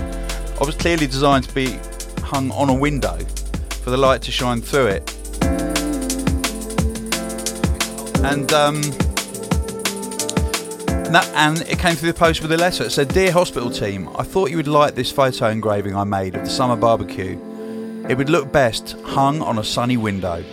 I 0.60 0.64
was 0.64 0.74
clearly 0.74 1.06
designed 1.06 1.44
to 1.48 1.54
be 1.54 1.78
hung 2.18 2.50
on 2.50 2.68
a 2.68 2.74
window 2.74 3.16
for 3.82 3.90
the 3.90 3.96
light 3.96 4.22
to 4.22 4.32
shine 4.32 4.60
through 4.60 4.88
it. 4.88 5.16
And 8.24 8.52
um, 8.52 8.82
that, 11.12 11.30
and 11.36 11.60
it 11.62 11.78
came 11.78 11.94
through 11.94 12.10
the 12.10 12.18
post 12.18 12.42
with 12.42 12.50
a 12.50 12.56
letter. 12.56 12.82
It 12.84 12.90
said, 12.90 13.08
"Dear 13.08 13.30
hospital 13.30 13.70
team, 13.70 14.08
I 14.16 14.24
thought 14.24 14.50
you 14.50 14.56
would 14.56 14.66
like 14.66 14.96
this 14.96 15.12
photo 15.12 15.48
engraving 15.48 15.94
I 15.94 16.02
made 16.02 16.34
of 16.34 16.44
the 16.44 16.50
summer 16.50 16.76
barbecue. 16.76 17.38
It 18.08 18.18
would 18.18 18.30
look 18.30 18.50
best 18.50 18.96
hung 19.04 19.42
on 19.42 19.58
a 19.58 19.64
sunny 19.64 19.96
window." 19.96 20.44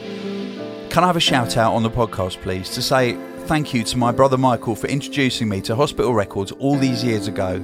Can 0.89 1.03
I 1.03 1.07
have 1.07 1.15
a 1.15 1.19
shout 1.19 1.55
out 1.55 1.73
on 1.73 1.83
the 1.83 1.89
podcast, 1.91 2.41
please, 2.41 2.71
to 2.71 2.81
say 2.81 3.13
thank 3.45 3.75
you 3.75 3.83
to 3.83 3.97
my 3.97 4.11
brother 4.11 4.39
Michael 4.39 4.75
for 4.75 4.87
introducing 4.87 5.47
me 5.47 5.61
to 5.61 5.75
hospital 5.75 6.15
records 6.15 6.51
all 6.53 6.77
these 6.77 7.03
years 7.03 7.27
ago 7.27 7.63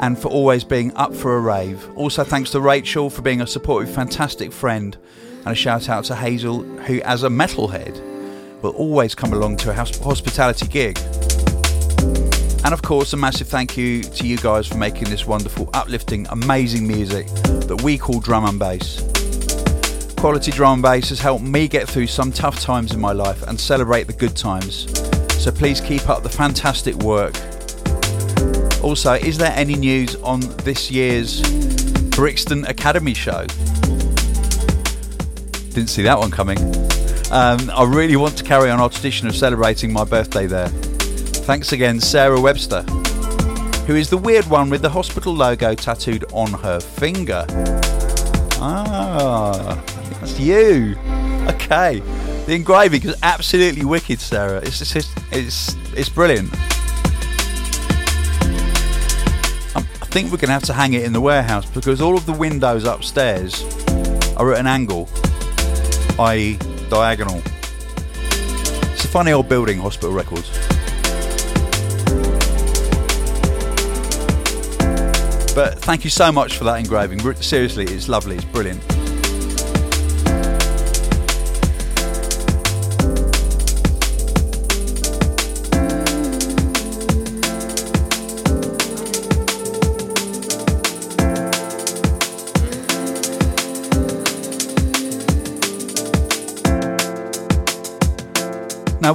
and 0.00 0.18
for 0.18 0.28
always 0.28 0.64
being 0.64 0.94
up 0.96 1.14
for 1.14 1.36
a 1.36 1.40
rave. 1.40 1.86
Also, 1.94 2.24
thanks 2.24 2.50
to 2.52 2.60
Rachel 2.60 3.10
for 3.10 3.20
being 3.20 3.42
a 3.42 3.46
supportive, 3.46 3.94
fantastic 3.94 4.50
friend, 4.50 4.96
and 5.44 5.48
a 5.48 5.54
shout 5.54 5.90
out 5.90 6.04
to 6.04 6.16
Hazel, 6.16 6.62
who, 6.62 7.02
as 7.02 7.22
a 7.22 7.28
metalhead, 7.28 8.00
will 8.62 8.72
always 8.72 9.14
come 9.14 9.34
along 9.34 9.58
to 9.58 9.70
a 9.70 9.74
hospitality 9.74 10.66
gig. 10.68 10.98
And 12.64 12.72
of 12.72 12.80
course, 12.80 13.12
a 13.12 13.18
massive 13.18 13.48
thank 13.48 13.76
you 13.76 14.02
to 14.02 14.26
you 14.26 14.38
guys 14.38 14.66
for 14.66 14.78
making 14.78 15.10
this 15.10 15.26
wonderful, 15.26 15.68
uplifting, 15.74 16.26
amazing 16.30 16.88
music 16.88 17.26
that 17.26 17.82
we 17.82 17.98
call 17.98 18.20
drum 18.20 18.46
and 18.46 18.58
bass. 18.58 19.17
Quality 20.18 20.50
drum 20.50 20.74
and 20.74 20.82
bass 20.82 21.10
has 21.10 21.20
helped 21.20 21.44
me 21.44 21.68
get 21.68 21.88
through 21.88 22.08
some 22.08 22.32
tough 22.32 22.58
times 22.60 22.92
in 22.92 22.98
my 23.00 23.12
life 23.12 23.40
and 23.44 23.58
celebrate 23.58 24.08
the 24.08 24.12
good 24.12 24.36
times. 24.36 24.86
So 25.40 25.52
please 25.52 25.80
keep 25.80 26.08
up 26.08 26.24
the 26.24 26.28
fantastic 26.28 26.96
work. 26.96 27.34
Also, 28.82 29.12
is 29.12 29.38
there 29.38 29.52
any 29.54 29.76
news 29.76 30.16
on 30.16 30.40
this 30.64 30.90
year's 30.90 31.40
Brixton 32.10 32.66
Academy 32.66 33.14
show? 33.14 33.46
Didn't 35.70 35.88
see 35.88 36.02
that 36.02 36.18
one 36.18 36.32
coming. 36.32 36.58
Um, 37.30 37.70
I 37.70 37.84
really 37.86 38.16
want 38.16 38.36
to 38.38 38.44
carry 38.44 38.70
on 38.70 38.80
our 38.80 38.88
tradition 38.88 39.28
of 39.28 39.36
celebrating 39.36 39.92
my 39.92 40.02
birthday 40.02 40.46
there. 40.48 40.68
Thanks 41.46 41.70
again, 41.70 42.00
Sarah 42.00 42.40
Webster, 42.40 42.82
who 43.86 43.94
is 43.94 44.10
the 44.10 44.18
weird 44.18 44.46
one 44.46 44.68
with 44.68 44.82
the 44.82 44.90
hospital 44.90 45.32
logo 45.32 45.76
tattooed 45.76 46.24
on 46.32 46.52
her 46.54 46.80
finger. 46.80 47.46
Ah, 48.60 49.80
that's 50.28 50.40
you. 50.40 50.96
Okay. 51.48 52.00
The 52.46 52.54
engraving 52.54 53.02
is 53.02 53.16
absolutely 53.22 53.84
wicked, 53.84 54.20
Sarah. 54.20 54.58
It's 54.58 54.78
just, 54.78 55.10
it's 55.32 55.76
it's 55.94 56.08
brilliant. 56.08 56.52
Um, 59.76 59.86
I 60.02 60.06
think 60.06 60.30
we're 60.30 60.38
going 60.38 60.48
to 60.48 60.52
have 60.52 60.64
to 60.64 60.72
hang 60.72 60.94
it 60.94 61.02
in 61.04 61.12
the 61.12 61.20
warehouse 61.20 61.66
because 61.66 62.00
all 62.00 62.16
of 62.16 62.26
the 62.26 62.32
windows 62.32 62.84
upstairs 62.84 63.62
are 64.36 64.52
at 64.52 64.60
an 64.60 64.66
angle, 64.66 65.08
i.e., 66.18 66.58
diagonal. 66.88 67.42
It's 68.92 69.04
a 69.04 69.08
funny 69.08 69.32
old 69.32 69.48
building, 69.48 69.78
Hospital 69.78 70.12
Records. 70.12 70.48
But 75.54 75.80
thank 75.80 76.04
you 76.04 76.10
so 76.10 76.30
much 76.30 76.56
for 76.56 76.64
that 76.64 76.78
engraving. 76.78 77.20
Seriously, 77.34 77.84
it's 77.84 78.08
lovely, 78.08 78.36
it's 78.36 78.44
brilliant. 78.44 78.82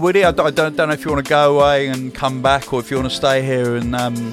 Woody, 0.03 0.25
I 0.25 0.31
don't, 0.31 0.53
don't, 0.53 0.75
know 0.75 0.89
if 0.89 1.05
you 1.05 1.11
want 1.11 1.25
to 1.25 1.29
go 1.29 1.57
away 1.57 1.87
and 1.87 2.13
come 2.13 2.41
back 2.41 2.73
or 2.73 2.81
if 2.81 2.91
you 2.91 2.97
want 2.97 3.09
to 3.09 3.15
stay 3.15 3.41
here 3.41 3.77
and 3.77 3.95
um, 3.95 4.31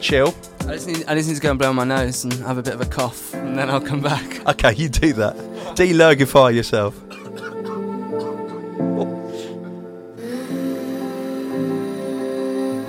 chill. 0.00 0.32
I 0.60 0.74
just, 0.74 0.86
need, 0.86 1.04
I 1.08 1.16
just 1.16 1.28
need 1.28 1.34
to 1.34 1.40
go 1.40 1.50
and 1.50 1.58
blow 1.58 1.72
my 1.72 1.82
nose 1.82 2.22
and 2.22 2.32
have 2.34 2.58
a 2.58 2.62
bit 2.62 2.74
of 2.74 2.80
a 2.80 2.86
cough, 2.86 3.34
and 3.34 3.58
then 3.58 3.70
I'll 3.70 3.80
come 3.80 4.00
back. 4.00 4.22
Okay, 4.46 4.72
you 4.74 4.88
do 4.88 5.12
that. 5.14 5.34
Delurgify 5.74 6.54
yourself. 6.54 6.94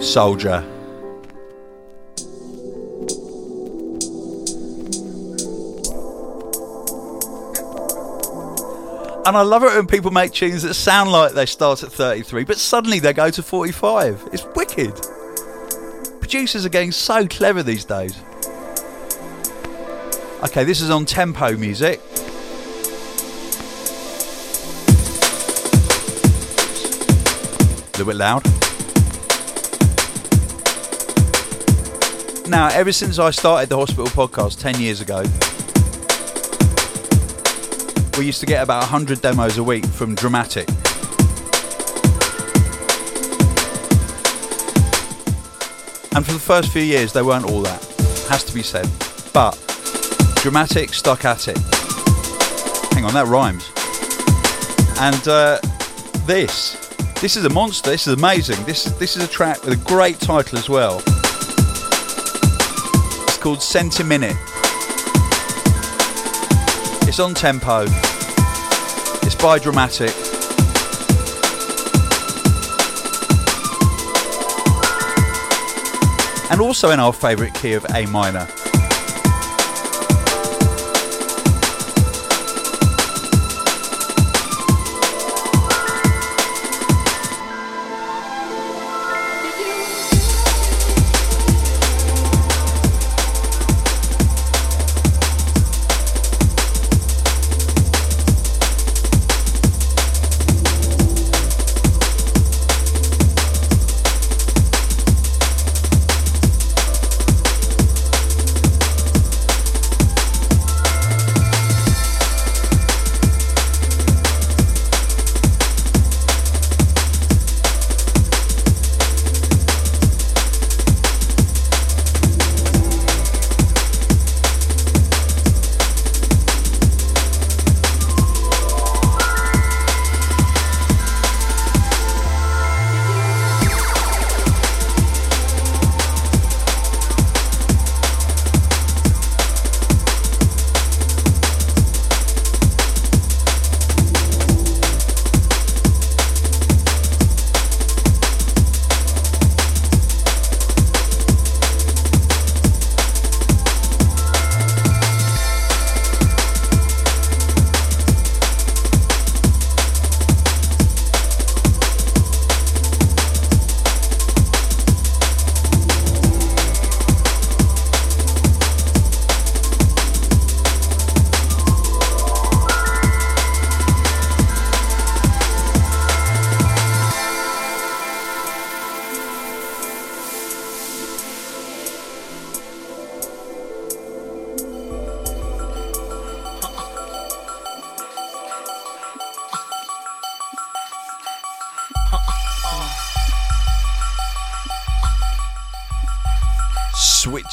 Soldier. 0.03 0.74
And 9.25 9.35
I 9.35 9.41
love 9.41 9.63
it 9.63 9.73
when 9.73 9.87
people 9.87 10.11
make 10.11 10.33
tunes 10.33 10.61
that 10.61 10.75
sound 10.75 11.11
like 11.11 11.33
they 11.33 11.47
start 11.47 11.81
at 11.81 11.91
33, 11.91 12.43
but 12.43 12.59
suddenly 12.59 12.99
they 12.99 13.11
go 13.11 13.31
to 13.31 13.41
45. 13.41 14.29
It's 14.31 14.45
wicked. 14.55 14.93
Producers 16.19 16.63
are 16.63 16.69
getting 16.69 16.91
so 16.91 17.25
clever 17.27 17.63
these 17.63 17.85
days. 17.85 18.15
Okay, 20.43 20.63
this 20.63 20.79
is 20.79 20.91
on 20.91 21.05
tempo 21.05 21.57
music. 21.57 21.99
A 27.79 27.97
little 27.97 28.05
bit 28.05 28.15
loud. 28.15 28.43
Now, 32.47 32.67
ever 32.67 32.91
since 32.91 33.17
I 33.17 33.31
started 33.31 33.69
the 33.69 33.77
hospital 33.77 34.05
podcast 34.05 34.59
10 34.59 34.79
years 34.79 35.01
ago, 35.01 35.23
we 38.17 38.25
used 38.25 38.39
to 38.39 38.45
get 38.45 38.63
about 38.63 38.81
100 38.81 39.21
demos 39.21 39.57
a 39.57 39.63
week 39.63 39.85
from 39.85 40.15
Technimatic. 40.15 40.67
And 46.15 46.25
for 46.25 46.31
the 46.31 46.39
first 46.39 46.71
few 46.71 46.81
years, 46.81 47.11
they 47.11 47.21
weren't 47.21 47.45
all 47.45 47.61
that. 47.63 47.83
Has 48.29 48.43
to 48.45 48.53
be 48.53 48.63
said. 48.63 48.85
But 49.33 49.53
Technimatic, 50.35 50.93
stuck 50.93 51.25
at 51.25 51.49
it. 51.49 51.57
Hang 52.93 53.03
on, 53.03 53.13
that 53.13 53.27
rhymes. 53.27 53.69
And 55.01 55.27
uh, 55.27 55.59
this, 56.25 56.75
this 57.19 57.35
is 57.35 57.43
a 57.43 57.49
monster. 57.49 57.89
This 57.89 58.07
is 58.07 58.13
amazing. 58.13 58.63
This 58.65 58.85
this 58.85 59.17
is 59.17 59.23
a 59.23 59.27
track 59.27 59.63
with 59.63 59.73
a 59.73 59.83
great 59.85 60.19
title 60.19 60.57
as 60.57 60.69
well. 60.69 61.01
It's 63.27 63.37
called 63.37 63.61
Centiminute. 63.61 64.54
It's 67.15 67.21
on 67.21 67.33
tempo. 67.33 67.83
It's 69.23 69.35
by 69.35 69.57
Technimatic. 69.57 70.11
and 76.51 76.59
also 76.59 76.91
in 76.91 76.99
our 76.99 77.13
favourite 77.13 77.53
key 77.53 77.71
of 77.71 77.85
A 77.93 78.05
minor. 78.07 78.45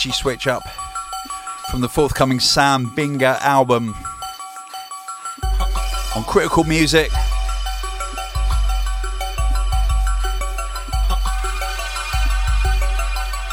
Catchy 0.02 0.10
switch 0.10 0.48
up 0.48 0.64
from 1.70 1.80
the 1.80 1.88
forthcoming 1.88 2.40
Sam 2.40 2.86
Binga 2.86 3.38
album 3.40 3.94
on 6.16 6.24
Critical 6.24 6.64
Music. 6.64 7.08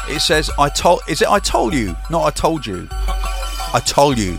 It 0.08 0.18
says, 0.18 0.50
I 0.58 0.68
told, 0.70 1.02
is 1.06 1.22
it 1.22 1.28
I 1.28 1.38
told 1.38 1.72
you? 1.72 1.94
Not 2.10 2.24
I 2.24 2.30
told 2.30 2.66
you. 2.66 2.88
I 2.90 3.80
told 3.86 4.18
you. 4.18 4.36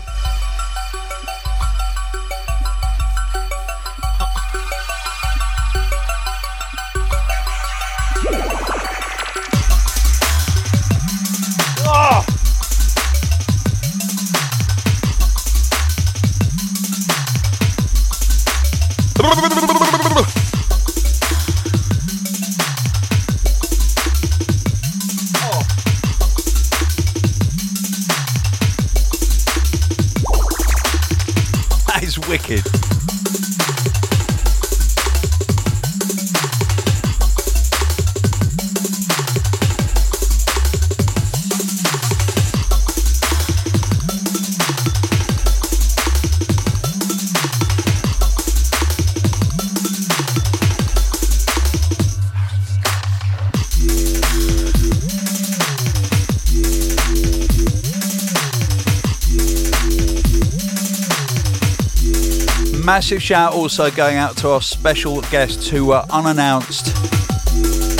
Massive 63.12 63.22
shout 63.22 63.52
also 63.52 63.90
going 63.90 64.16
out 64.16 64.38
to 64.38 64.48
our 64.48 64.62
special 64.62 65.20
guests 65.30 65.68
who 65.68 65.84
were 65.84 66.02
unannounced 66.08 66.96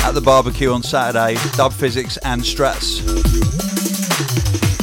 at 0.06 0.12
the 0.12 0.22
barbecue 0.24 0.72
on 0.72 0.82
Saturday, 0.82 1.34
Dub 1.54 1.70
Phizix 1.74 2.16
and 2.24 2.40
Strats. 2.40 3.02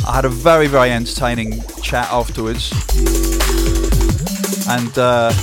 I 0.07 0.13
had 0.13 0.25
a 0.25 0.29
very, 0.29 0.67
very 0.67 0.91
entertaining 0.91 1.63
chat 1.81 2.07
afterwards. 2.11 2.71
And 4.69 4.95
uh, 4.99 5.33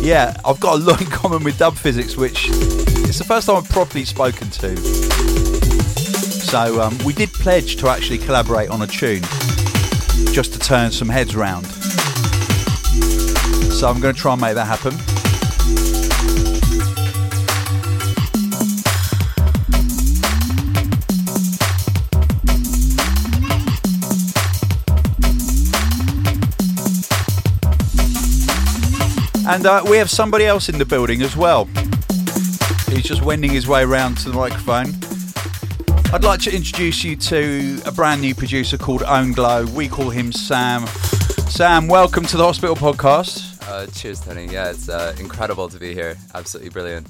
yeah, 0.00 0.36
I've 0.44 0.60
got 0.60 0.76
a 0.76 0.80
lot 0.80 1.00
in 1.00 1.08
common 1.08 1.42
with 1.42 1.58
Dub 1.58 1.74
Phizix, 1.74 2.16
which 2.16 2.46
it's 3.08 3.18
the 3.18 3.24
first 3.24 3.48
time 3.48 3.56
I've 3.56 3.68
properly 3.70 4.04
spoken 4.04 4.50
to. 4.50 4.76
So 6.46 6.80
um, 6.80 6.96
we 7.04 7.12
did 7.12 7.32
pledge 7.32 7.74
to 7.78 7.88
actually 7.88 8.18
collaborate 8.18 8.68
on 8.68 8.82
a 8.82 8.86
tune 8.86 9.22
just 10.32 10.52
to 10.52 10.60
turn 10.60 10.92
some 10.92 11.08
heads 11.08 11.34
round. 11.34 11.66
So 13.74 13.88
I'm 13.88 14.00
going 14.00 14.14
to 14.14 14.20
try 14.20 14.32
and 14.32 14.40
make 14.40 14.54
that 14.54 14.66
happen. 14.66 14.94
And 29.46 29.66
uh, 29.66 29.82
we 29.90 29.98
have 29.98 30.08
somebody 30.08 30.46
else 30.46 30.68
in 30.68 30.78
the 30.78 30.86
building 30.86 31.20
as 31.20 31.36
well. 31.36 31.66
He's 32.88 33.02
just 33.02 33.22
wending 33.22 33.50
his 33.50 33.66
way 33.66 33.82
around 33.82 34.18
to 34.18 34.30
the 34.30 34.36
microphone. 34.36 34.94
I'd 36.14 36.22
like 36.22 36.40
to 36.42 36.54
introduce 36.54 37.02
you 37.02 37.16
to 37.16 37.80
a 37.84 37.92
brand 37.92 38.20
new 38.20 38.36
producer 38.36 38.78
called 38.78 39.02
Own 39.02 39.32
Glow. 39.32 39.66
We 39.66 39.88
call 39.88 40.10
him 40.10 40.30
Sam. 40.30 40.86
Sam, 41.50 41.88
welcome 41.88 42.24
to 42.26 42.36
the 42.36 42.44
Hospital 42.44 42.76
Podcast. 42.76 43.53
Uh, 43.84 43.90
cheers, 43.92 44.20
Tony. 44.20 44.46
Yeah, 44.46 44.70
it's 44.70 44.88
uh, 44.88 45.14
incredible 45.18 45.68
to 45.68 45.78
be 45.78 45.94
here. 45.94 46.16
Absolutely 46.34 46.70
brilliant. 46.70 47.06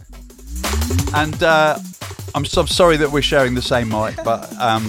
And 1.14 1.40
uh, 1.42 1.78
I'm 2.34 2.44
so 2.44 2.64
sorry 2.66 2.96
that 2.98 3.10
we're 3.10 3.22
sharing 3.22 3.54
the 3.54 3.62
same 3.62 3.88
mic, 3.88 4.16
but 4.24 4.52
um, 4.60 4.84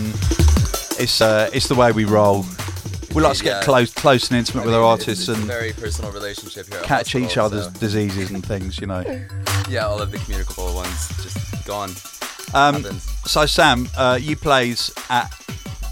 it's 1.00 1.22
uh, 1.22 1.50
it's 1.54 1.68
the 1.68 1.76
way 1.76 1.92
we 1.92 2.06
roll. 2.06 2.46
We 3.14 3.22
like 3.22 3.38
to 3.38 3.44
get 3.44 3.60
Yeah. 3.60 3.64
close, 3.64 3.94
close 3.94 4.30
and 4.30 4.38
intimate 4.38 4.64
I 4.64 4.66
with 4.66 4.74
mean, 4.76 4.84
our 4.84 4.90
artists 4.90 5.30
and 5.30 5.38
very 5.46 5.72
personal 5.72 6.12
relationship 6.12 6.68
here. 6.68 6.82
catch 6.82 7.14
Hospital, 7.14 7.26
each 7.30 7.38
other's 7.38 7.66
so- 7.66 7.80
diseases 7.80 8.30
and 8.32 8.46
things, 8.46 8.78
you 8.80 8.88
know. 8.88 9.02
yeah, 9.70 9.86
all 9.86 10.02
of 10.02 10.12
the 10.12 10.18
communicable 10.18 10.74
ones 10.76 11.08
just 11.24 11.66
gone. 11.66 11.92
Um, 12.54 12.84
so 13.26 13.46
Sam, 13.46 13.88
uh, 13.96 14.18
you 14.22 14.36
plays 14.36 14.92
at 15.10 15.32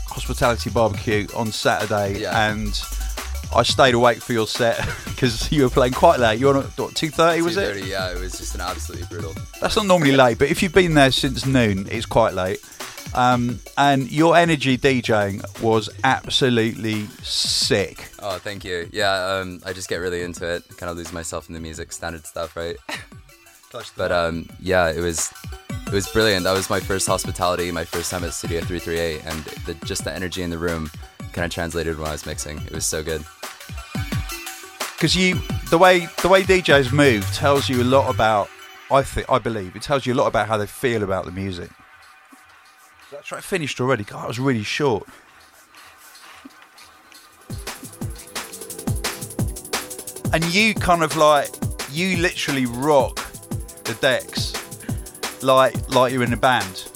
Hospitality 0.09 0.69
Barbecue 0.69 1.27
on 1.33 1.51
Saturday, 1.53 2.19
Yeah. 2.21 2.49
and 2.51 2.77
I 3.55 3.63
stayed 3.63 3.93
awake 3.93 4.21
for 4.21 4.33
your 4.33 4.47
set 4.47 4.77
because 5.05 5.51
you 5.51 5.63
were 5.63 5.69
playing 5.69 5.93
quite 5.93 6.19
late. 6.19 6.39
You 6.39 6.47
were 6.47 6.57
on 6.57 6.65
at 6.65 6.77
what 6.77 6.95
two 6.95 7.09
thirty, 7.09 7.41
was 7.41 7.57
it? 7.57 7.75
2:30, 7.75 7.87
Yeah, 7.87 8.11
it 8.11 8.19
was 8.19 8.37
just 8.37 8.55
an 8.55 8.61
absolutely 8.61 9.07
brutal. 9.07 9.33
That's 9.61 9.75
not 9.75 9.85
normally 9.85 10.13
late, 10.13 10.39
but 10.39 10.49
if 10.49 10.61
you've 10.63 10.73
been 10.73 10.93
there 10.93 11.11
since 11.11 11.45
noon, 11.45 11.87
it's 11.89 12.05
quite 12.05 12.33
late. 12.33 12.59
Um, 13.15 13.59
and 13.77 14.11
your 14.11 14.35
energy 14.35 14.77
DJing 14.77 15.61
was 15.61 15.89
absolutely 16.03 17.05
sick. 17.21 18.09
Oh, 18.19 18.39
thank 18.39 18.65
you. 18.65 18.89
Yeah, 18.91 19.13
um, 19.13 19.61
I 19.65 19.73
just 19.73 19.87
get 19.87 19.97
really 19.97 20.23
into 20.23 20.47
it. 20.47 20.67
Kind 20.77 20.89
of 20.89 20.97
lose 20.97 21.13
myself 21.13 21.47
in 21.47 21.53
the 21.53 21.59
music, 21.59 21.91
standard 21.91 22.25
stuff, 22.25 22.55
right? 22.55 22.77
But 23.97 24.11
um, 24.11 24.47
yeah, 24.59 24.91
it 24.91 24.99
was 24.99 25.33
it 25.87 25.91
was 25.93 26.07
brilliant. 26.07 26.43
That 26.43 26.53
was 26.53 26.69
my 26.69 26.79
first 26.79 27.07
hospitality, 27.07 27.71
my 27.71 27.83
first 27.83 28.11
time 28.11 28.23
at 28.23 28.33
Studio 28.33 28.61
338, 28.61 29.21
and 29.25 29.43
the, 29.65 29.73
just 29.85 30.03
the 30.03 30.13
energy 30.13 30.43
in 30.43 30.51
the 30.51 30.59
room 30.59 30.91
kind 31.33 31.45
of 31.45 31.51
translated 31.51 31.97
when 31.97 32.07
I 32.07 32.11
was 32.13 32.25
mixing. 32.25 32.57
It 32.59 32.71
was 32.71 32.85
so 32.85 33.03
good. 33.03 33.23
because 34.95 35.15
you 35.15 35.35
the 35.69 35.77
way 35.77 36.07
the 36.21 36.29
way 36.29 36.43
DJs 36.43 36.93
move 36.93 37.25
tells 37.33 37.67
you 37.67 37.81
a 37.81 37.83
lot 37.83 38.13
about. 38.13 38.49
I 38.91 39.01
think 39.01 39.29
I 39.29 39.39
believe 39.39 39.75
it 39.75 39.81
tells 39.81 40.05
you 40.05 40.13
a 40.13 40.15
lot 40.15 40.27
about 40.27 40.47
how 40.47 40.57
they 40.57 40.67
feel 40.67 41.03
about 41.03 41.25
the 41.25 41.31
music. 41.31 41.69
That's 43.11 43.31
right, 43.31 43.43
finished 43.43 43.81
already. 43.81 44.03
God, 44.03 44.21
that 44.23 44.27
was 44.27 44.39
really 44.39 44.63
short. 44.63 45.07
And 50.31 50.43
you 50.53 50.73
kind 50.73 51.03
of 51.03 51.15
like 51.15 51.49
you 51.91 52.17
literally 52.17 52.65
rock 52.65 53.17
the 53.83 53.93
decks 54.01 54.53
like 55.43 55.75
like 55.89 56.11
you're 56.11 56.23
in 56.23 56.33
a 56.33 56.37
band. 56.37 56.89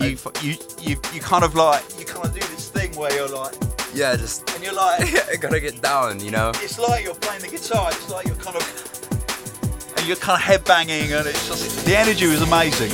You 0.00 0.16
you 0.40 0.56
you 0.80 0.96
you 1.12 1.20
kind 1.20 1.44
of 1.44 1.54
like 1.54 1.82
you 1.98 2.06
kind 2.06 2.24
of 2.24 2.32
do 2.32 2.40
this 2.40 2.70
thing 2.70 2.90
where 2.96 3.12
you're 3.14 3.28
like 3.28 3.54
Yeah, 3.92 4.16
just 4.16 4.48
and 4.54 4.64
you're 4.64 4.72
like 4.72 5.02
I 5.30 5.36
gotta 5.36 5.60
get 5.60 5.82
down, 5.82 6.20
you 6.20 6.30
know. 6.30 6.50
it's 6.56 6.78
like 6.78 7.04
you're 7.04 7.14
playing 7.14 7.42
the 7.42 7.48
guitar. 7.48 7.90
It's 7.90 8.08
like 8.10 8.26
you're 8.26 8.36
kind 8.36 8.56
of 8.56 9.92
and 9.98 10.06
you're 10.06 10.16
kind 10.16 10.36
of 10.36 10.42
head 10.42 10.64
banging, 10.64 11.12
and 11.12 11.26
it's 11.26 11.46
just 11.46 11.84
the 11.84 11.96
energy 11.96 12.26
was 12.26 12.40
amazing. 12.40 12.90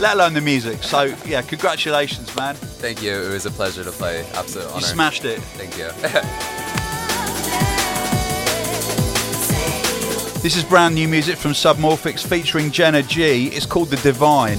Let 0.00 0.14
alone 0.14 0.34
the 0.34 0.42
music. 0.42 0.82
So 0.82 1.14
yeah, 1.24 1.40
congratulations, 1.40 2.34
man. 2.36 2.56
Thank 2.56 3.02
you. 3.02 3.12
It 3.12 3.32
was 3.32 3.46
a 3.46 3.50
pleasure 3.50 3.82
to 3.84 3.92
play. 3.92 4.26
Absolute 4.34 4.66
honor. 4.66 4.76
You 4.76 4.82
smashed 4.82 5.24
it. 5.24 5.40
Thank 5.40 5.78
you. 5.78 5.88
This 10.42 10.56
is 10.56 10.64
brand 10.64 10.96
new 10.96 11.06
music 11.06 11.36
from 11.36 11.52
Submorphics 11.52 12.26
featuring 12.26 12.72
Jenna 12.72 13.00
G. 13.00 13.46
It's 13.46 13.64
called 13.64 13.90
The 13.90 13.96
Divine. 13.98 14.58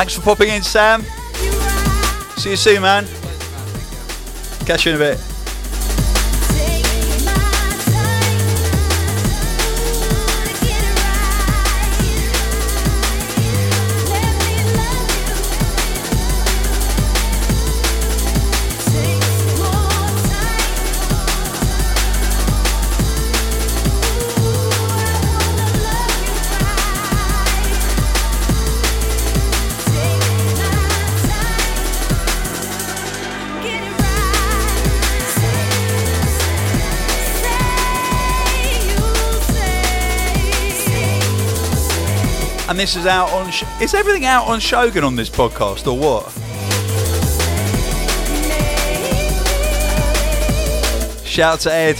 Thanks 0.00 0.14
for 0.14 0.22
popping 0.22 0.48
in, 0.48 0.62
Sam. 0.62 1.02
See 2.38 2.48
you 2.48 2.56
soon, 2.56 2.80
man. 2.80 3.04
Catch 4.64 4.86
you 4.86 4.92
in 4.92 4.96
a 4.96 4.98
bit. 4.98 5.29
And 42.70 42.78
this 42.78 42.94
is 42.94 43.04
out 43.04 43.32
on. 43.32 43.50
Sh- 43.50 43.64
is 43.80 43.94
everything 43.94 44.26
out 44.26 44.46
on 44.46 44.60
Shogun 44.60 45.02
on 45.02 45.16
this 45.16 45.28
podcast 45.28 45.88
or 45.88 45.98
what? 45.98 46.30
Shout 51.26 51.54
out 51.54 51.60
to 51.62 51.72
Ed. 51.72 51.96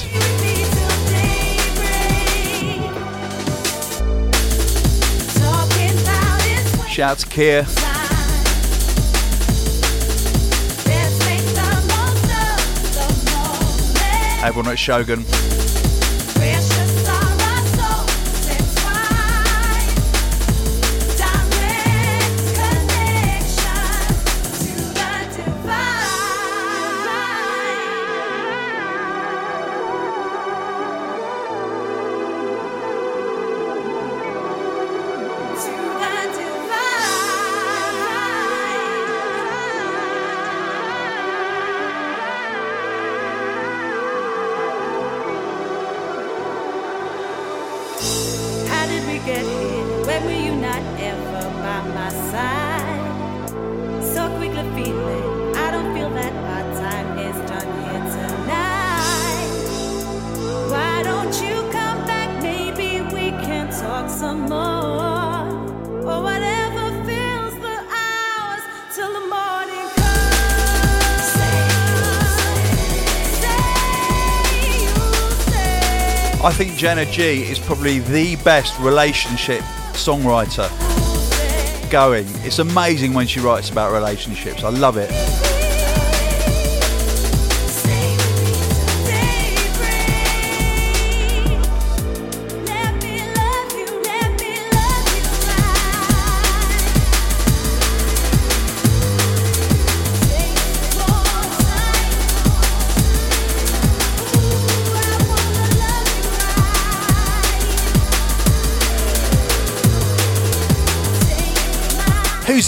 Shout 6.88 7.10
out 7.10 7.18
to 7.18 7.26
Kia. 7.26 7.66
Everyone 14.46 14.70
at 14.70 14.78
Shogun. 14.78 15.24
Jenna 76.80 77.04
G 77.04 77.42
is 77.42 77.58
probably 77.58 77.98
the 77.98 78.36
best 78.36 78.80
relationship 78.80 79.60
songwriter 79.92 80.66
going. 81.90 82.24
It's 82.36 82.58
amazing 82.58 83.12
when 83.12 83.26
she 83.26 83.38
writes 83.38 83.68
about 83.68 83.92
relationships. 83.92 84.64
I 84.64 84.70
love 84.70 84.96
it. 84.96 85.10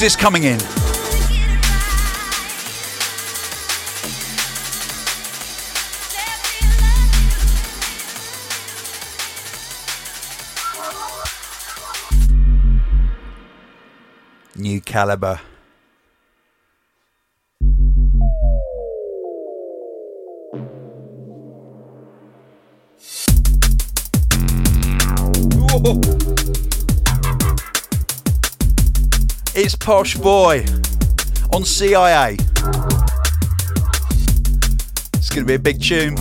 This 0.03 0.17
coming 0.17 0.43
in? 0.43 0.59
New 14.57 14.81
Calibre. 14.81 15.41
It's 29.65 29.77
Posh 29.77 30.17
Boy 30.17 30.67
on 31.53 31.65
CIA. 31.65 32.33
It's 35.15 35.31
going 35.31 35.43
to 35.43 35.45
be 35.45 35.55
a 35.55 35.59
big 35.61 35.81
tune. 35.81 36.17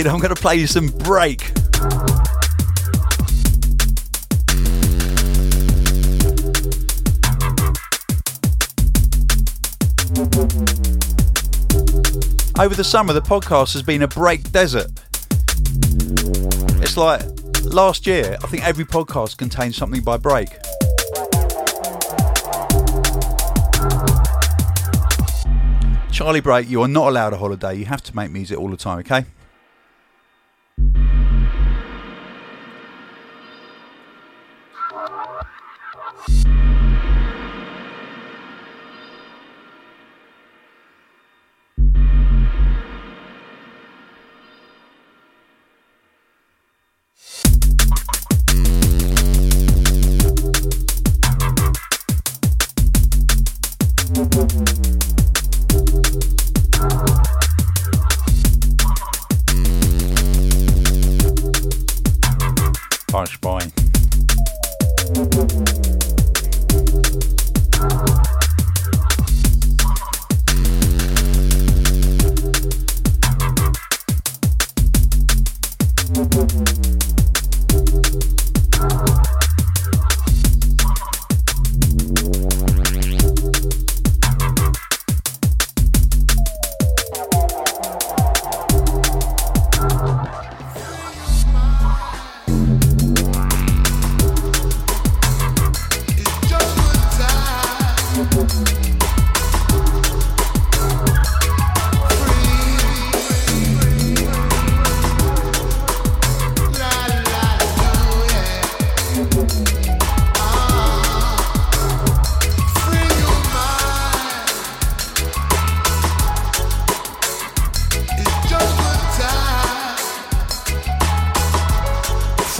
Wicked, 0.00 0.12
I'm 0.14 0.18
going 0.18 0.34
to 0.34 0.40
play 0.40 0.56
you 0.56 0.66
some 0.66 0.86
break. 0.86 1.50
Over 12.58 12.74
the 12.74 12.82
summer, 12.82 13.12
the 13.12 13.20
podcast 13.20 13.74
has 13.74 13.82
been 13.82 14.02
a 14.02 14.08
break 14.08 14.50
desert. 14.50 14.90
It's 16.80 16.96
like 16.96 17.20
last 17.62 18.06
year, 18.06 18.38
I 18.42 18.46
think 18.46 18.66
every 18.66 18.86
podcast 18.86 19.36
contained 19.36 19.74
something 19.74 20.02
by 20.02 20.16
break. 20.16 20.48
Charlie 26.10 26.40
Break, 26.40 26.70
you 26.70 26.80
are 26.80 26.88
not 26.88 27.08
allowed 27.08 27.34
a 27.34 27.36
holiday. 27.36 27.74
You 27.74 27.84
have 27.84 28.02
to 28.04 28.16
make 28.16 28.30
music 28.30 28.58
all 28.58 28.70
the 28.70 28.78
time, 28.78 29.00
okay? 29.00 29.26
you 34.90 36.79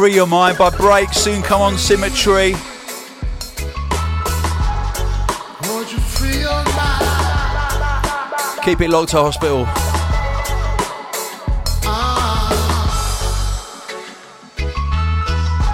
Free 0.01 0.14
Your 0.14 0.26
Mind 0.26 0.57
by 0.57 0.70
Break. 0.70 1.12
Soon 1.12 1.42
come 1.42 1.61
on 1.61 1.76
Symmetry. 1.76 2.55
Keep 8.64 8.80
it 8.80 8.88
locked 8.88 9.11
to 9.11 9.18
hospital. 9.18 9.64
Ah. 11.84 12.48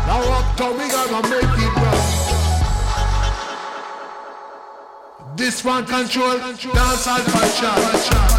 Now 0.08 0.22
uptown 0.38 0.72
we 0.76 0.88
gonna 0.90 1.22
make 1.28 1.44
it 1.44 1.74
right. 1.76 2.16
This 5.36 5.64
one 5.64 5.86
control, 5.86 6.38
dance 6.38 7.06
and 7.06 7.24
fashion. 7.30 8.35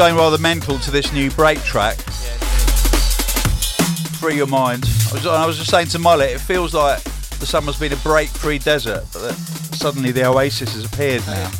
Going 0.00 0.16
rather 0.16 0.38
mental 0.38 0.78
to 0.78 0.90
this 0.90 1.12
new 1.12 1.30
break 1.32 1.62
track. 1.62 1.98
Free 4.18 4.34
your 4.34 4.46
mind. 4.46 4.84
I 5.10 5.12
was, 5.12 5.26
I 5.26 5.44
was 5.44 5.58
just 5.58 5.68
saying 5.68 5.88
to 5.88 5.98
Mullet, 5.98 6.30
it 6.30 6.38
feels 6.38 6.72
like 6.72 7.02
the 7.38 7.44
summer's 7.44 7.78
been 7.78 7.92
a 7.92 7.96
break-free 7.96 8.60
desert, 8.60 9.04
but 9.12 9.32
suddenly 9.34 10.10
the 10.10 10.24
oasis 10.24 10.72
has 10.72 10.86
appeared 10.86 11.26
now. 11.26 11.50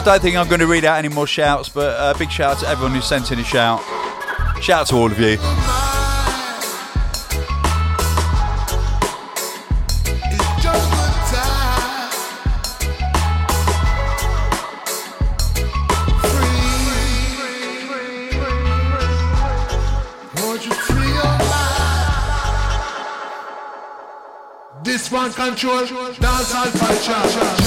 I 0.00 0.02
don't 0.02 0.22
think 0.22 0.34
I'm 0.34 0.48
going 0.48 0.60
to 0.60 0.66
read 0.66 0.86
out 0.86 0.96
any 0.96 1.10
more 1.10 1.26
shouts, 1.26 1.68
but 1.68 1.92
a 1.92 2.00
uh, 2.00 2.14
big 2.16 2.30
shout 2.30 2.56
out 2.56 2.60
to 2.60 2.68
everyone 2.68 2.94
who 2.94 3.02
sent 3.02 3.32
in 3.32 3.38
a 3.38 3.44
shout. 3.44 3.82
Shout 4.62 4.80
out 4.80 4.86
to 4.86 4.96
all 4.96 5.12
of 5.12 5.20
you. 5.20 5.36
This 24.82 25.12
one 25.12 25.30
control, 25.34 25.84
dance. 26.14 27.59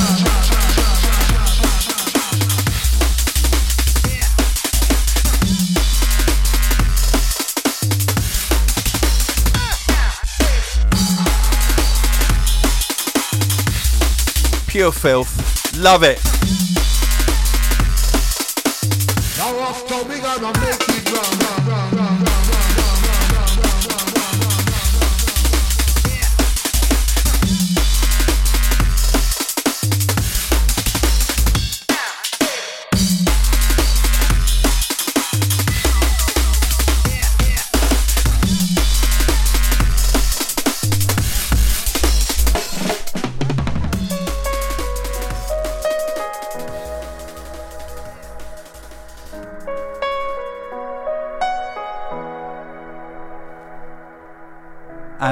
Pure 14.73 14.91
filth. 14.91 15.77
Love 15.77 16.01
it. 16.01 16.42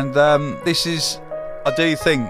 And 0.02 0.18
um, 0.18 0.60
this 0.66 0.88
is, 0.88 1.20
I 1.64 1.72
do 1.78 1.96
think, 1.96 2.28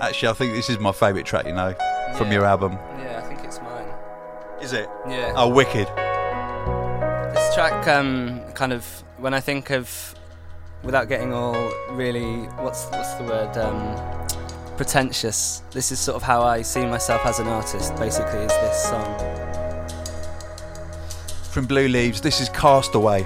actually, 0.00 0.30
I 0.30 0.32
think 0.32 0.52
this 0.52 0.68
is 0.68 0.80
my 0.80 0.90
favourite 0.90 1.24
track, 1.26 1.46
you 1.46 1.52
know, 1.52 1.74
from 2.16 2.26
Yeah. 2.26 2.32
your 2.34 2.44
album. 2.44 2.72
Yeah, 2.98 3.20
I 3.22 3.28
think 3.28 3.44
it's 3.44 3.60
mine. 3.60 3.86
Is 4.60 4.72
it? 4.72 4.88
Yeah. 5.08 5.32
Oh, 5.36 5.48
wicked. 5.48 5.86
This 7.36 7.54
track, 7.54 7.86
um, 7.86 8.40
kind 8.54 8.72
of, 8.72 8.84
when 9.18 9.32
I 9.32 9.38
think 9.38 9.70
of, 9.70 9.88
without 10.82 11.08
getting 11.08 11.32
all 11.32 11.54
really, 11.90 12.38
what's 12.58 12.86
what's 12.86 13.14
the 13.14 13.22
word, 13.22 13.56
um, 13.58 13.96
pretentious. 14.76 15.62
This 15.70 15.92
is 15.92 16.00
sort 16.00 16.16
of 16.16 16.24
how 16.24 16.42
I 16.42 16.62
see 16.62 16.84
myself 16.84 17.24
as 17.24 17.38
an 17.38 17.46
artist. 17.46 17.94
Basically, 17.94 18.40
is 18.40 18.48
this 18.50 18.82
song. 18.90 19.18
From 21.52 21.66
Blue 21.66 21.86
Leaves, 21.86 22.20
this 22.20 22.40
is 22.40 22.48
Castaway. 22.48 23.24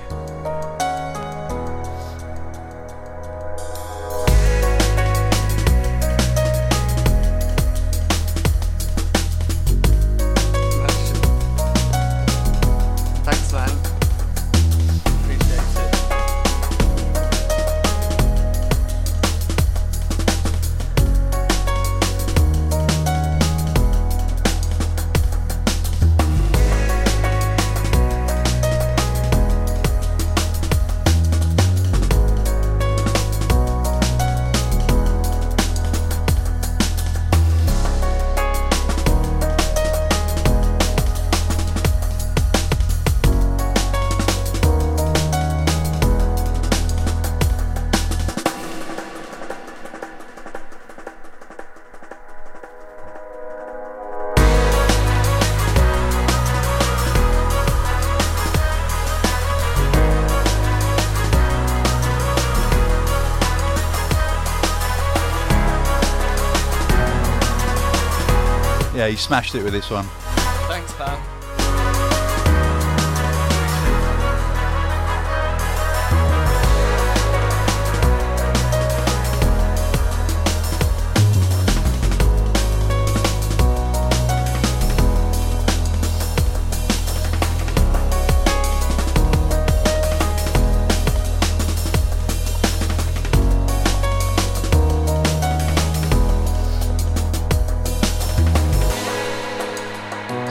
He 69.13 69.17
smashed 69.17 69.55
it 69.55 69.63
with 69.63 69.75
this 69.75 69.91
one. 69.91 70.32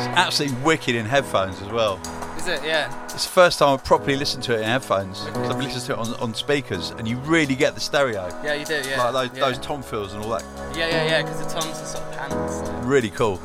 Absolutely 0.07 0.57
wicked 0.63 0.95
in 0.95 1.05
headphones 1.05 1.61
as 1.61 1.67
well. 1.69 1.99
Is 2.37 2.47
it? 2.47 2.63
Yeah. 2.63 2.91
It's 3.05 3.23
the 3.25 3.29
first 3.31 3.59
time 3.59 3.69
I've 3.73 3.83
properly 3.83 4.15
listened 4.15 4.43
to 4.45 4.53
it 4.55 4.59
in 4.61 4.63
headphones. 4.65 5.19
'cause 5.19 5.49
I've 5.49 5.59
listened 5.61 5.85
to 5.85 5.93
it 5.93 5.99
on, 5.99 6.13
on 6.15 6.33
speakers, 6.33 6.89
and 6.97 7.07
you 7.07 7.17
really 7.19 7.55
get 7.55 7.75
the 7.75 7.81
stereo. 7.81 8.29
Yeah, 8.43 8.53
you 8.55 8.65
do. 8.65 8.81
Yeah. 8.87 9.09
Like 9.09 9.29
those, 9.31 9.37
yeah. 9.39 9.45
those 9.45 9.59
tom 9.59 9.83
fills 9.83 10.13
and 10.13 10.23
all 10.23 10.31
that. 10.31 10.43
Yeah, 10.75 10.87
yeah, 10.87 11.05
yeah. 11.05 11.21
Because 11.21 11.39
the 11.45 11.59
toms 11.59 11.79
are 11.79 11.85
sort 11.85 12.03
of 12.05 12.17
pants. 12.17 12.55
so- 12.55 12.71
Really 12.83 13.11
cool. 13.11 13.39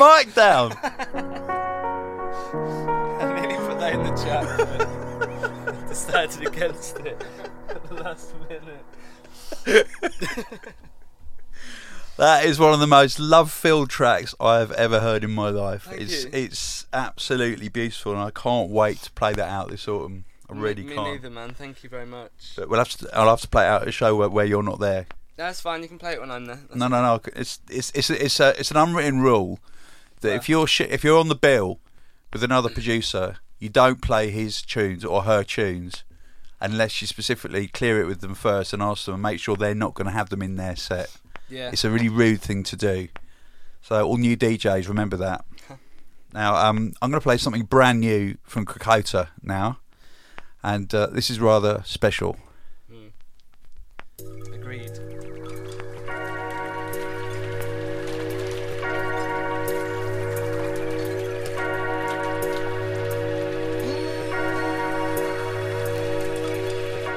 Mic 0.00 0.34
down. 0.34 0.72
I 3.20 3.32
nearly 3.34 3.56
put 3.66 3.78
that 3.80 3.92
in 3.92 4.02
the 4.02 4.14
chat. 4.16 4.44
but 4.58 5.88
Decided 5.88 6.46
against 6.46 6.96
it 7.00 7.22
at 7.68 7.86
the 7.88 7.94
last 7.94 8.34
minute. 8.48 8.86
That 12.16 12.44
is 12.44 12.58
one 12.58 12.74
of 12.74 12.80
the 12.80 12.86
most 12.86 13.18
love-filled 13.18 13.88
tracks 13.88 14.34
I've 14.38 14.72
ever 14.72 15.00
heard 15.00 15.24
in 15.24 15.30
my 15.30 15.48
life. 15.48 15.84
Thank 15.84 16.02
it's 16.02 16.24
you. 16.24 16.30
it's 16.34 16.86
absolutely 16.92 17.70
beautiful, 17.70 18.12
and 18.12 18.20
I 18.20 18.30
can't 18.30 18.68
wait 18.68 18.98
to 19.04 19.10
play 19.12 19.32
that 19.32 19.48
out 19.48 19.70
this 19.70 19.88
autumn. 19.88 20.26
I 20.50 20.52
really 20.52 20.82
me, 20.82 20.90
me 20.90 20.94
can't. 20.96 21.12
neither, 21.12 21.30
man. 21.30 21.54
Thank 21.54 21.82
you 21.82 21.88
very 21.88 22.04
much. 22.04 22.52
But 22.56 22.68
we'll 22.68 22.78
have 22.78 22.90
to. 22.90 23.08
I'll 23.14 23.30
have 23.30 23.40
to 23.40 23.48
play 23.48 23.64
it 23.64 23.68
out 23.68 23.82
at 23.82 23.88
a 23.88 23.92
show 23.92 24.16
where, 24.16 24.28
where 24.28 24.44
you're 24.44 24.62
not 24.62 24.80
there. 24.80 25.06
That's 25.36 25.62
fine. 25.62 25.80
You 25.80 25.88
can 25.88 25.98
play 25.98 26.12
it 26.12 26.20
when 26.20 26.30
I'm 26.30 26.44
there. 26.44 26.56
That's 26.56 26.76
No, 26.76 26.88
no, 26.88 27.00
no. 27.00 27.22
It's 27.34 27.58
it's 27.70 27.90
it's 27.94 28.10
it's 28.10 28.38
a 28.38 28.50
it's 28.60 28.70
an 28.70 28.76
unwritten 28.76 29.20
rule 29.20 29.58
that 30.20 30.34
if 30.34 30.48
you're 30.48 30.66
sh- 30.66 30.82
if 30.82 31.04
you're 31.04 31.18
on 31.18 31.28
the 31.28 31.34
bill 31.34 31.80
with 32.32 32.42
another 32.42 32.68
producer, 32.68 33.36
you 33.58 33.68
don't 33.68 34.00
play 34.00 34.30
his 34.30 34.62
tunes 34.62 35.04
or 35.04 35.22
her 35.22 35.42
tunes 35.42 36.04
unless 36.60 37.00
you 37.00 37.06
specifically 37.06 37.66
clear 37.66 38.00
it 38.00 38.06
with 38.06 38.20
them 38.20 38.34
first 38.34 38.72
and 38.72 38.82
ask 38.82 39.06
them 39.06 39.14
and 39.14 39.22
make 39.22 39.40
sure 39.40 39.56
they're 39.56 39.74
not 39.74 39.94
going 39.94 40.06
to 40.06 40.12
have 40.12 40.28
them 40.28 40.42
in 40.42 40.56
their 40.56 40.76
set. 40.76 41.16
Yeah. 41.48 41.70
It's 41.72 41.84
a 41.84 41.90
really 41.90 42.08
rude 42.08 42.40
thing 42.40 42.62
to 42.64 42.76
do. 42.76 43.08
So 43.80 44.06
all 44.06 44.18
new 44.18 44.36
DJs 44.36 44.88
remember 44.88 45.16
that. 45.16 45.44
now 46.34 46.54
um, 46.54 46.92
I'm 47.00 47.10
going 47.10 47.20
to 47.20 47.24
play 47.24 47.38
something 47.38 47.62
brand 47.62 48.00
new 48.00 48.36
from 48.42 48.66
Krakota 48.66 49.28
now, 49.42 49.78
and 50.62 50.94
uh, 50.94 51.06
this 51.06 51.30
is 51.30 51.40
rather 51.40 51.82
special. 51.86 52.36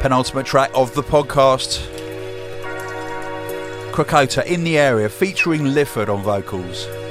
Penultimate 0.03 0.45
track 0.45 0.69
of 0.75 0.93
the 0.95 1.01
podcast. 1.01 1.79
Krakota 3.93 4.45
in 4.45 4.65
the 4.65 4.77
area 4.77 5.07
featuring 5.07 5.73
Lifford 5.73 6.09
on 6.09 6.21
vocals. 6.21 7.02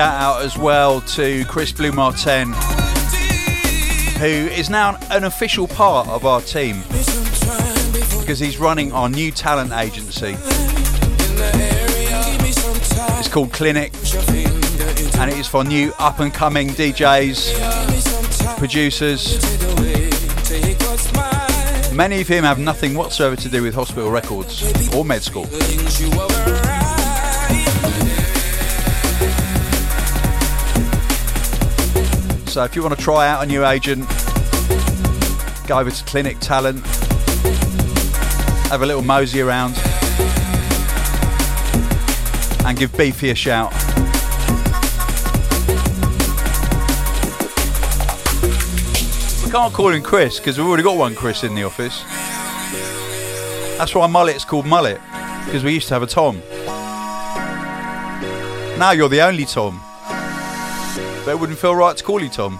Shout 0.00 0.14
out 0.14 0.42
as 0.42 0.56
well 0.56 1.02
to 1.02 1.44
Chris 1.44 1.72
Blue 1.72 1.92
Martin, 1.92 2.54
who 4.18 4.48
is 4.56 4.70
now 4.70 4.98
an 5.10 5.24
official 5.24 5.68
part 5.68 6.08
of 6.08 6.24
our 6.24 6.40
team 6.40 6.80
because 8.18 8.38
he's 8.38 8.56
running 8.56 8.92
our 8.92 9.10
new 9.10 9.30
talent 9.30 9.72
agency. 9.72 10.38
It's 13.18 13.28
called 13.28 13.52
Clinic 13.52 13.92
and 15.18 15.30
it 15.30 15.36
is 15.36 15.46
for 15.46 15.64
new 15.64 15.92
up 15.98 16.20
and 16.20 16.32
coming 16.32 16.70
DJs, 16.70 18.56
producers. 18.56 19.38
Many 21.92 22.22
of 22.22 22.28
whom 22.28 22.44
have 22.44 22.58
nothing 22.58 22.94
whatsoever 22.94 23.36
to 23.36 23.50
do 23.50 23.62
with 23.62 23.74
hospital 23.74 24.10
records 24.10 24.64
or 24.94 25.04
med 25.04 25.20
school. 25.20 25.46
So 32.50 32.64
if 32.64 32.74
you 32.74 32.82
want 32.82 32.98
to 32.98 33.00
try 33.00 33.28
out 33.28 33.44
a 33.44 33.46
new 33.46 33.64
agent, 33.64 34.08
go 35.68 35.78
over 35.78 35.88
to 35.88 36.04
Clinic 36.04 36.40
Talent, 36.40 36.84
have 38.66 38.82
a 38.82 38.86
little 38.86 39.02
mosey 39.02 39.40
around, 39.40 39.78
and 42.66 42.76
give 42.76 42.92
Beefy 42.96 43.30
a 43.30 43.36
shout. 43.36 43.72
We 49.44 49.50
can't 49.52 49.72
call 49.72 49.90
him 49.90 50.02
Chris 50.02 50.40
because 50.40 50.58
we've 50.58 50.66
already 50.66 50.82
got 50.82 50.96
one 50.96 51.14
Chris 51.14 51.44
in 51.44 51.54
the 51.54 51.62
office. 51.62 52.02
That's 53.78 53.94
why 53.94 54.08
Mullet's 54.08 54.44
called 54.44 54.66
Mullet 54.66 55.00
because 55.44 55.62
we 55.62 55.72
used 55.72 55.86
to 55.86 55.94
have 55.94 56.02
a 56.02 56.06
Tom. 56.08 56.42
Now 58.76 58.90
you're 58.90 59.08
the 59.08 59.20
only 59.20 59.44
Tom. 59.44 59.80
But 61.24 61.32
it 61.32 61.38
wouldn't 61.38 61.58
feel 61.58 61.74
right 61.74 61.96
to 61.96 62.02
call 62.02 62.22
you 62.22 62.30
Tom. 62.30 62.58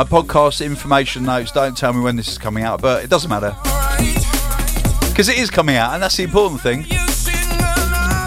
My 0.00 0.06
podcast 0.06 0.64
information 0.64 1.24
notes 1.24 1.52
don't 1.52 1.76
tell 1.76 1.92
me 1.92 2.00
when 2.00 2.16
this 2.16 2.26
is 2.26 2.38
coming 2.38 2.64
out, 2.64 2.80
but 2.80 3.04
it 3.04 3.10
doesn't 3.10 3.28
matter 3.28 3.54
because 5.10 5.28
it 5.28 5.36
is 5.36 5.50
coming 5.50 5.76
out, 5.76 5.92
and 5.92 6.02
that's 6.02 6.16
the 6.16 6.22
important 6.22 6.62
thing. 6.62 6.86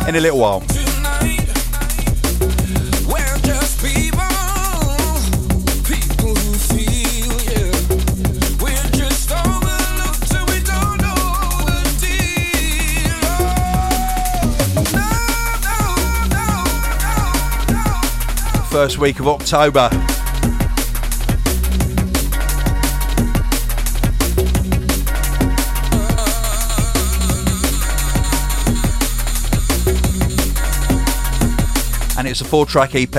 In 0.08 0.16
a 0.16 0.20
little 0.20 0.38
while. 0.38 0.64
first 18.70 18.98
week 18.98 19.20
of 19.20 19.28
people 19.28 20.03
it's 32.34 32.41
a 32.41 32.45
four 32.45 32.65
track 32.65 32.95
EP. 32.95 33.14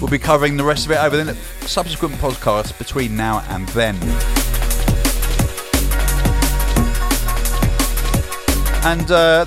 We'll 0.00 0.08
be 0.08 0.20
covering 0.20 0.56
the 0.56 0.62
rest 0.62 0.86
of 0.86 0.92
it 0.92 0.98
over 0.98 1.22
the 1.22 1.34
subsequent 1.66 2.14
podcasts 2.14 2.76
between 2.78 3.16
now 3.16 3.44
and 3.48 3.66
then. 3.70 3.96
And 8.84 9.10
uh, 9.10 9.46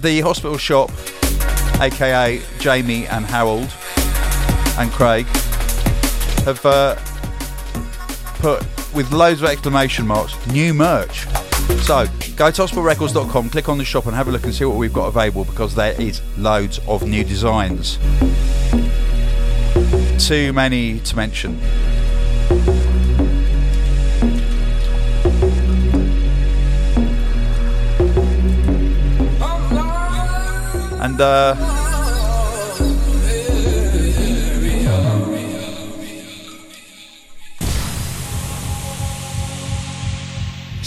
the 0.00 0.20
hospital 0.20 0.56
shop 0.56 0.92
aka 1.80 2.40
Jamie 2.58 3.06
and 3.06 3.24
Harold 3.24 3.68
and 4.78 4.92
Craig, 4.92 5.26
have 6.44 6.64
uh, 6.64 6.94
put 8.38 8.64
with 8.94 9.10
loads 9.12 9.42
of 9.42 9.48
exclamation 9.48 10.06
marks 10.06 10.34
new 10.48 10.74
merch. 10.74 11.26
So 11.82 12.06
go 12.40 12.50
to 12.50 12.62
hospitalrecords.com, 12.62 13.50
click 13.50 13.68
on 13.68 13.76
the 13.76 13.84
shop, 13.84 14.06
and 14.06 14.16
have 14.16 14.26
a 14.26 14.30
look 14.30 14.44
and 14.44 14.54
see 14.54 14.64
what 14.64 14.78
we've 14.78 14.94
got 14.94 15.08
available 15.08 15.44
because 15.44 15.74
there 15.74 15.92
is 16.00 16.22
loads 16.38 16.80
of 16.88 17.06
new 17.06 17.22
designs. 17.22 17.98
Too 20.26 20.50
many 20.54 21.00
to 21.00 21.16
mention. 21.16 21.60
And 31.02 31.20
uh, 31.20 31.79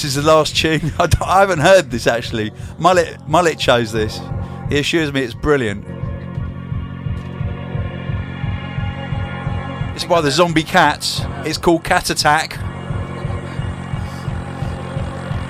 this 0.04 0.18
is 0.18 0.24
the 0.24 0.30
last 0.30 0.56
tune. 0.56 0.92
I, 1.00 1.08
I 1.26 1.40
haven't 1.40 1.60
heard 1.60 1.90
this 1.90 2.08
actually. 2.08 2.52
Mullet 2.78 3.26
Mullet 3.28 3.58
chose 3.58 3.92
this. 3.94 4.20
He 4.70 4.78
assures 4.80 5.14
me 5.14 5.22
it's 5.22 5.34
brilliant. 5.34 5.86
It's 9.96 10.04
by 10.04 10.20
the 10.22 10.30
Zombie 10.32 10.64
Cats. 10.64 11.22
It's 11.46 11.58
called 11.58 11.84
Cat 11.86 12.10
Attack. 12.10 12.58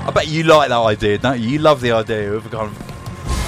I 0.05 0.11
bet 0.13 0.27
you 0.27 0.43
like 0.43 0.69
that 0.69 0.77
idea, 0.77 1.17
don't 1.17 1.39
you? 1.41 1.49
You 1.49 1.59
love 1.59 1.81
the 1.81 1.93
idea 1.93 2.31
of 2.33 2.45
a 2.45 2.49
kind 2.49 2.67
of 2.67 2.89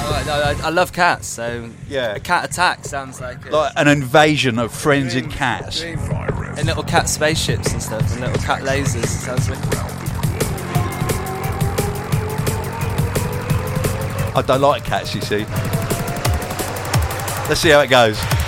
Oh, 0.07 0.23
no, 0.27 0.33
I, 0.33 0.67
I 0.67 0.69
love 0.69 0.93
cats, 0.93 1.27
so 1.27 1.69
Yeah. 1.89 2.13
a 2.15 2.19
cat 2.19 2.45
attack 2.45 2.85
sounds 2.85 3.19
like, 3.19 3.43
a, 3.47 3.49
like 3.49 3.73
an 3.75 3.87
invasion 3.87 4.59
of 4.59 4.71
frenzied 4.71 5.31
cats. 5.31 5.81
and 5.81 6.65
little 6.65 6.83
cat 6.83 7.09
spaceships 7.09 7.73
and 7.73 7.81
stuff, 7.81 8.11
and 8.11 8.21
little 8.21 8.37
cat 8.43 8.61
lasers. 8.61 9.03
It 9.03 9.07
sounds 9.07 9.49
wicked. 9.49 9.94
I 14.35 14.41
don't 14.41 14.59
like 14.59 14.83
cats, 14.83 15.15
you 15.15 15.21
see. 15.21 15.45
Let's 17.47 17.61
see 17.61 17.69
how 17.69 17.79
it 17.79 17.87
goes. 17.87 18.44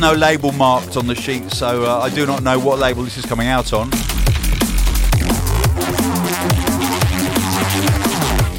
No 0.00 0.14
label 0.14 0.50
marked 0.52 0.96
on 0.96 1.06
the 1.06 1.14
sheet, 1.14 1.50
so 1.50 1.84
uh, 1.84 1.98
I 1.98 2.08
do 2.08 2.24
not 2.24 2.42
know 2.42 2.58
what 2.58 2.78
label 2.78 3.02
this 3.02 3.18
is 3.18 3.26
coming 3.26 3.48
out 3.48 3.74
on. 3.74 3.90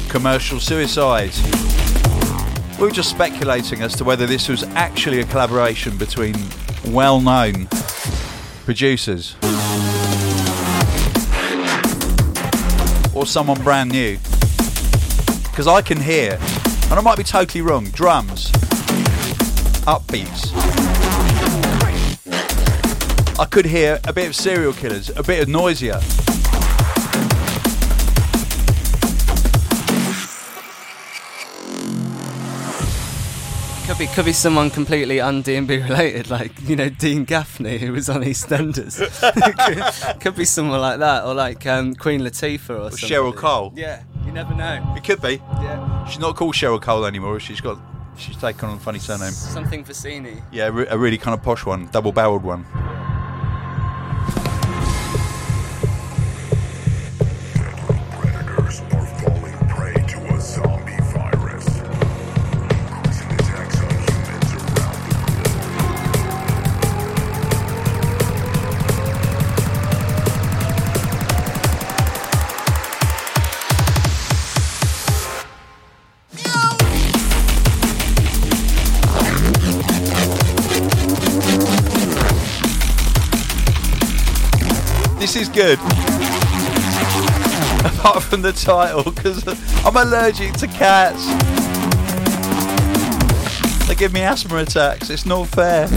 Commercial 0.08 0.60
suicide. 0.60 1.32
We 2.78 2.84
were 2.84 2.92
just 2.92 3.10
speculating 3.10 3.82
as 3.82 3.96
to 3.96 4.04
whether 4.04 4.24
this 4.24 4.48
was 4.48 4.62
actually 4.74 5.20
a 5.20 5.24
collaboration 5.24 5.98
between 5.98 6.36
well 6.86 7.20
known 7.20 7.66
producers 8.64 9.34
or 13.14 13.26
someone 13.26 13.60
brand 13.64 13.90
new. 13.90 14.16
Because 15.50 15.66
I 15.66 15.82
can 15.82 16.00
hear, 16.00 16.38
and 16.84 16.92
I 16.92 17.00
might 17.00 17.18
be 17.18 17.24
totally 17.24 17.62
wrong, 17.62 17.86
drums, 17.86 18.52
upbeats. 19.86 21.01
I 23.42 23.46
could 23.46 23.66
hear 23.66 23.98
a 24.04 24.12
bit 24.12 24.28
of 24.28 24.36
Serial 24.36 24.72
Killaz, 24.72 25.10
a 25.18 25.22
bit 25.24 25.42
of 25.42 25.48
Noisia. 25.48 26.00
Could 33.88 33.98
be, 33.98 34.06
could 34.06 34.26
be 34.26 34.32
someone 34.32 34.70
completely 34.70 35.20
un-DnB 35.20 35.88
related, 35.88 36.30
like 36.30 36.52
you 36.68 36.76
know 36.76 36.88
Dean 36.88 37.24
Gaffney, 37.24 37.78
who 37.78 37.90
was 37.90 38.08
on 38.08 38.22
EastEnders. 38.22 39.00
could, 40.14 40.20
could 40.20 40.36
be 40.36 40.44
someone 40.44 40.80
like 40.80 41.00
that, 41.00 41.24
or 41.24 41.34
like 41.34 41.66
um, 41.66 41.96
Queen 41.96 42.20
Latifah, 42.20 42.70
or, 42.70 42.74
or 42.74 42.90
Cheryl 42.90 43.34
Cole. 43.34 43.72
Yeah, 43.74 44.04
you 44.24 44.30
never 44.30 44.54
know. 44.54 44.94
It 44.96 45.02
could 45.02 45.20
be. 45.20 45.42
Yeah, 45.54 46.06
she's 46.06 46.20
not 46.20 46.36
called 46.36 46.54
Cheryl 46.54 46.80
Cole 46.80 47.04
anymore. 47.06 47.40
She's 47.40 47.60
got 47.60 47.80
She's 48.16 48.36
taken 48.36 48.68
on 48.68 48.76
a 48.76 48.80
funny 48.80 48.98
surname. 48.98 49.32
Something 49.32 49.84
Vicini. 49.84 50.42
Yeah, 50.52 50.66
a 50.66 50.98
really 50.98 51.18
kind 51.18 51.34
of 51.34 51.42
posh 51.42 51.64
one, 51.64 51.88
double 51.88 52.12
barreled 52.12 52.42
one. 52.42 52.66
Good. 85.52 85.78
Apart 87.84 88.22
from 88.22 88.42
the 88.42 88.52
title, 88.52 89.02
because 89.04 89.46
I'm 89.84 89.96
allergic 89.96 90.54
to 90.54 90.66
cats. 90.66 91.26
They 93.86 93.94
give 93.94 94.12
me 94.12 94.22
asthma 94.22 94.58
attacks. 94.58 95.10
It's 95.10 95.26
not 95.26 95.48
fair. 95.48 95.88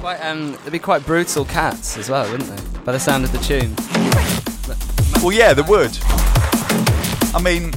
Quite, 0.00 0.18
um, 0.22 0.58
they'd 0.64 0.72
be 0.72 0.78
quite 0.78 1.06
brutal 1.06 1.44
cats 1.44 1.96
as 1.96 2.10
well, 2.10 2.28
wouldn't 2.30 2.48
they? 2.50 2.78
By 2.80 2.92
the 2.92 2.98
sound 2.98 3.24
of 3.24 3.32
the 3.32 3.38
tune. 3.38 3.76
Well, 5.22 5.32
yeah, 5.32 5.54
they 5.54 5.62
would. 5.62 5.96
I 7.32 7.40
mean, 7.40 7.70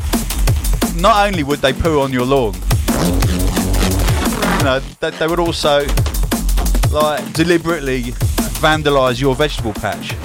not 0.99 1.27
only 1.27 1.43
would 1.43 1.60
they 1.60 1.73
poo 1.73 2.01
on 2.01 2.11
your 2.11 2.26
lawn, 2.26 2.55
you 4.57 4.64
know, 4.64 4.80
they, 4.99 5.11
they 5.11 5.27
would 5.27 5.39
also 5.39 5.85
like 6.91 7.34
deliberately 7.34 8.14
vandalise 8.64 9.19
your 9.19 9.35
vegetable 9.35 9.73
patch. 9.73 10.15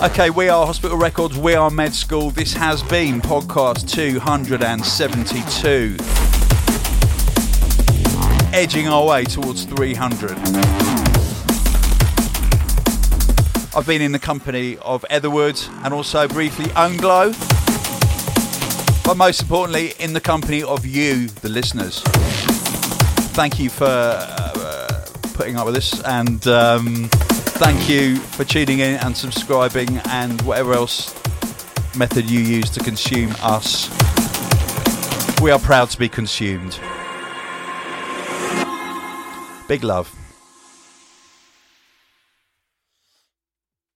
Okay, 0.00 0.30
we 0.30 0.48
are 0.48 0.64
Hospital 0.64 0.96
Records, 0.96 1.36
we 1.36 1.54
are 1.54 1.68
Med 1.68 1.94
School. 1.94 2.30
This 2.30 2.54
has 2.54 2.82
been 2.84 3.20
podcast 3.20 3.90
272. 3.90 5.96
Edging 8.56 8.88
our 8.88 9.04
way 9.04 9.24
towards 9.24 9.64
300. 9.64 10.30
I've 13.76 13.86
been 13.86 14.00
in 14.00 14.12
the 14.12 14.18
company 14.18 14.78
of 14.78 15.04
Etherwood 15.10 15.60
and 15.84 15.92
also 15.92 16.26
briefly 16.26 16.70
Onglow. 16.74 17.34
But 19.04 19.18
most 19.18 19.42
importantly, 19.42 19.92
in 19.98 20.14
the 20.14 20.20
company 20.20 20.62
of 20.62 20.84
you, 20.84 21.28
the 21.28 21.48
listeners. 21.48 22.02
Thank 23.34 23.58
you 23.58 23.70
for 23.70 23.84
uh, 23.86 25.04
putting 25.34 25.56
up 25.56 25.66
with 25.66 25.74
this 25.76 26.02
and 26.02 26.46
um, 26.48 27.08
thank 27.58 27.88
you 27.88 28.16
for 28.16 28.44
tuning 28.44 28.80
in 28.80 28.96
and 28.96 29.16
subscribing 29.16 29.98
and 30.08 30.40
whatever 30.42 30.72
else 30.74 31.14
method 31.96 32.28
you 32.28 32.40
use 32.40 32.70
to 32.70 32.80
consume 32.80 33.32
us. 33.40 33.88
We 35.40 35.52
are 35.52 35.58
proud 35.60 35.90
to 35.90 35.98
be 35.98 36.08
consumed. 36.08 36.80
Big 39.68 39.84
love. 39.84 40.17